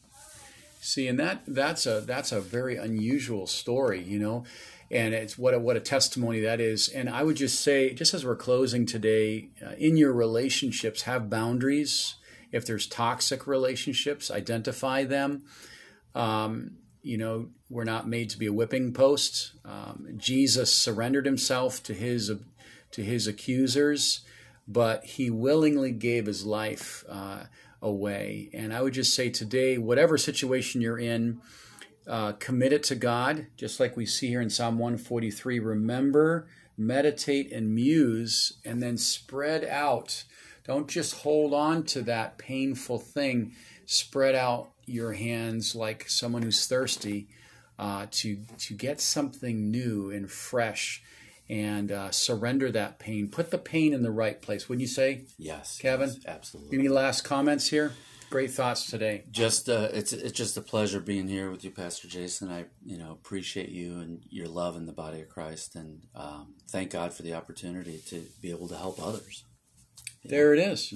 See, 0.81 1.09
and 1.09 1.19
that 1.19 1.43
that's 1.47 1.87
a 1.87 2.01
that's 2.01 2.31
a 2.31 2.41
very 2.41 2.77
unusual 2.77 3.47
story, 3.49 4.01
you 4.01 4.19
know 4.19 4.45
and 4.91 5.15
it's 5.15 5.37
what 5.37 5.55
a, 5.55 5.59
what 5.59 5.77
a 5.77 5.81
testimony 5.81 6.41
that 6.41 6.61
is. 6.61 6.89
And 6.89 7.09
I 7.09 7.23
would 7.23 7.37
just 7.37 7.61
say, 7.61 7.93
just 7.93 8.15
as 8.15 8.25
we're 8.25 8.37
closing 8.37 8.87
today, 8.87 9.51
uh, 9.65 9.73
in 9.73 9.97
your 9.97 10.13
relationships, 10.13 11.03
have 11.03 11.29
boundaries. 11.29 12.15
If 12.53 12.67
there's 12.67 12.87
toxic 12.87 13.47
relationships, 13.47 14.31
identify 14.31 15.05
them. 15.05 15.45
Um, 16.15 16.79
you 17.03 17.17
know, 17.17 17.49
we're 17.71 17.85
not 17.85 18.09
made 18.09 18.31
to 18.31 18.39
be 18.39 18.47
a 18.47 18.53
whipping 18.53 18.93
post. 18.93 19.53
Um, 19.65 20.09
Jesus 20.17 20.77
surrendered 20.77 21.27
himself 21.27 21.83
to 21.85 21.95
his 21.95 22.31
to 22.91 23.03
his 23.03 23.27
accusers, 23.27 24.23
but 24.67 25.05
he 25.05 25.31
willingly 25.31 25.93
gave 25.93 26.27
his 26.27 26.47
life 26.47 27.05
uh, 27.09 27.45
away. 27.83 28.51
And 28.55 28.73
I 28.73 28.83
would 28.83 28.95
just 28.95 29.15
say 29.15 29.29
today, 29.31 29.79
whatever 29.79 30.17
situation 30.17 30.81
you're 30.81 30.99
in 30.99 31.41
uh, 32.09 32.33
commit 32.33 32.73
it 32.73 32.83
to 32.85 32.95
God, 32.95 33.47
just 33.57 33.79
like 33.79 33.97
we 33.97 34.07
see 34.07 34.29
here 34.29 34.41
in 34.41 34.51
Psalm 34.51 34.79
143. 34.79 35.59
Remember, 35.59 36.49
meditate, 36.77 37.53
and 37.53 37.75
muse, 37.75 38.59
and 38.65 38.83
then 38.83 38.97
spread 38.97 39.65
out. 39.65 40.25
Don't 40.69 40.87
just 40.87 41.23
hold 41.23 41.55
on 41.55 41.85
to 41.85 42.03
that 42.03 42.37
painful 42.37 42.99
thing. 42.99 43.55
Spread 43.87 44.35
out 44.35 44.69
your 44.85 45.15
hands 45.15 45.75
like 45.75 46.07
someone 46.11 46.43
who's 46.43 46.67
thirsty 46.67 47.27
uh, 47.79 48.07
to 48.11 48.45
to 48.59 48.75
get 48.75 49.01
something 49.01 49.71
new 49.71 50.11
and 50.11 50.31
fresh, 50.31 51.03
and 51.49 51.91
uh, 51.91 52.11
surrender 52.11 52.71
that 52.71 52.99
pain. 52.99 53.29
Put 53.29 53.51
the 53.51 53.57
pain 53.57 53.95
in 53.95 54.03
the 54.03 54.11
right 54.11 54.43
place. 54.43 54.69
Wouldn't 54.69 54.83
you 54.83 54.89
say? 54.89 55.25
Yes, 55.39 55.79
Kevin. 55.81 56.11
yes, 56.11 56.27
absolutely. 56.27 56.79
Any 56.79 56.89
last 56.89 57.23
comments 57.23 57.69
here? 57.69 57.95
Great 58.29 58.51
thoughts 58.51 58.91
today. 58.91 59.25
Just 59.31 59.71
uh, 59.71 59.89
it's 59.95 60.13
it's 60.13 60.37
just 60.37 60.59
a 60.59 60.61
pleasure 60.61 61.01
being 61.01 61.29
here 61.29 61.51
with 61.51 61.65
you, 61.65 61.71
Pastor 61.71 62.09
Jason. 62.09 62.53
I 62.53 62.67
you 62.85 62.99
know 62.99 63.13
appreciate 63.13 63.71
you 63.71 64.01
and 64.01 64.21
your 64.29 64.49
love 64.49 64.77
in 64.77 64.85
the 64.85 64.93
body 64.93 65.23
of 65.23 65.31
Christ, 65.31 65.77
and 65.77 66.03
um, 66.15 66.57
thank 66.69 66.91
God 66.91 67.15
for 67.15 67.23
the 67.23 67.33
opportunity 67.33 68.03
to 68.09 68.27
be 68.43 68.51
able 68.51 68.69
to 68.69 68.77
help 68.77 69.03
others. 69.03 69.45
There 70.25 70.53
it 70.55 70.59
is. 70.61 70.95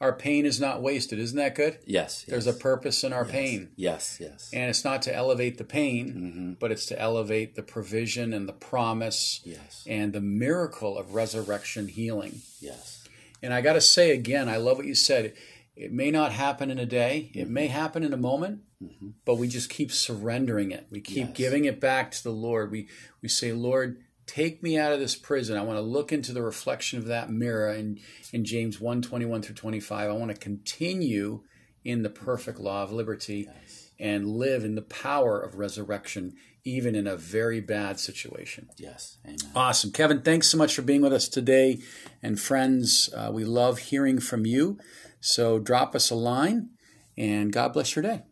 Our 0.00 0.12
pain 0.12 0.44
is 0.44 0.60
not 0.60 0.82
wasted. 0.82 1.18
Isn't 1.18 1.36
that 1.38 1.54
good? 1.54 1.78
Yes, 1.86 2.24
There's 2.28 2.46
yes, 2.46 2.56
a 2.56 2.58
purpose 2.58 3.04
in 3.04 3.12
our 3.12 3.24
yes, 3.24 3.32
pain. 3.32 3.70
Yes, 3.76 4.18
yes, 4.20 4.50
And 4.52 4.68
it's 4.68 4.84
not 4.84 5.02
to 5.02 5.14
elevate 5.14 5.56
the 5.58 5.64
pain, 5.64 6.12
hmm 6.12 6.52
but 6.60 6.70
it's 6.70 6.86
to 6.86 6.98
elevate 7.00 7.54
the 7.56 7.62
provision 7.62 8.32
and 8.32 8.48
the 8.48 8.52
promise 8.52 9.40
yes, 9.44 9.84
and 9.88 10.12
the 10.12 10.20
miracle 10.20 10.96
of 10.98 11.14
resurrection 11.14 11.88
healing. 11.88 12.42
yes, 12.60 13.08
And 13.42 13.52
I 13.54 13.60
got 13.60 13.72
to 13.74 13.80
say 13.80 14.10
again, 14.12 14.48
I 14.48 14.56
love 14.56 14.76
what 14.78 14.86
you 14.86 14.94
said. 14.94 15.32
It 15.76 15.92
may 15.92 16.10
not 16.10 16.32
happen 16.32 16.70
in 16.70 16.78
a 16.78 16.86
day, 16.86 17.30
it 17.34 17.48
may 17.48 17.66
happen 17.68 18.02
in 18.04 18.12
a 18.12 18.16
moment, 18.18 18.60
hmm 18.80 19.10
but 19.24 19.36
we 19.36 19.48
just 19.48 19.70
keep 19.70 19.90
surrendering 19.90 20.70
it. 20.70 20.86
We 20.90 21.00
keep 21.00 21.28
Yes. 21.28 21.36
giving 21.36 21.64
it 21.64 21.80
back 21.80 22.10
to 22.12 22.22
the 22.22 22.30
Lord. 22.30 22.70
We 22.70 22.88
we 23.22 23.28
say, 23.28 23.52
Lord, 23.52 24.03
take 24.26 24.62
me 24.62 24.78
out 24.78 24.92
of 24.92 25.00
this 25.00 25.16
prison. 25.16 25.56
I 25.56 25.62
want 25.62 25.78
to 25.78 25.82
look 25.82 26.12
into 26.12 26.32
the 26.32 26.42
reflection 26.42 26.98
of 26.98 27.06
that 27.06 27.30
mirror 27.30 27.72
in, 27.72 28.00
in 28.32 28.44
James 28.44 28.80
1, 28.80 29.02
21 29.02 29.42
through 29.42 29.54
25. 29.54 30.10
I 30.10 30.12
want 30.12 30.30
to 30.30 30.36
continue 30.36 31.42
in 31.84 32.02
the 32.02 32.10
perfect 32.10 32.58
law 32.58 32.82
of 32.82 32.92
liberty 32.92 33.48
yes, 33.48 33.90
and 34.00 34.26
live 34.26 34.64
in 34.64 34.74
the 34.74 34.82
power 34.82 35.38
of 35.38 35.56
resurrection, 35.56 36.34
even 36.64 36.94
in 36.94 37.06
a 37.06 37.16
very 37.16 37.60
bad 37.60 38.00
situation. 38.00 38.68
yes. 38.78 39.18
Amen. 39.24 39.36
Awesome. 39.54 39.92
Kevin, 39.92 40.22
thanks 40.22 40.48
so 40.48 40.56
much 40.56 40.74
for 40.74 40.82
being 40.82 41.02
with 41.02 41.12
us 41.12 41.28
today. 41.28 41.80
And 42.22 42.40
friends, 42.40 43.10
uh, 43.14 43.30
we 43.32 43.44
love 43.44 43.78
hearing 43.78 44.18
from 44.18 44.46
you. 44.46 44.78
So 45.20 45.58
drop 45.58 45.94
us 45.94 46.10
a 46.10 46.14
line, 46.14 46.70
and 47.16 47.52
God 47.52 47.72
bless 47.72 47.94
your 47.94 48.02
day. 48.02 48.22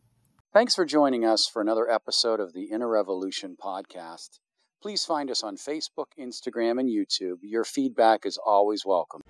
Thanks 0.52 0.74
for 0.74 0.84
joining 0.84 1.24
us 1.24 1.48
for 1.50 1.62
another 1.62 1.90
episode 1.90 2.38
of 2.38 2.52
the 2.52 2.64
Inner 2.64 2.88
Revolution 2.88 3.56
podcast. 3.58 4.40
Please 4.82 5.04
find 5.04 5.30
us 5.30 5.44
on 5.44 5.56
Facebook, 5.56 6.06
Instagram, 6.18 6.80
and 6.80 6.88
YouTube. 6.88 7.36
Your 7.42 7.62
feedback 7.62 8.26
is 8.26 8.36
always 8.36 8.84
welcome. 8.84 9.22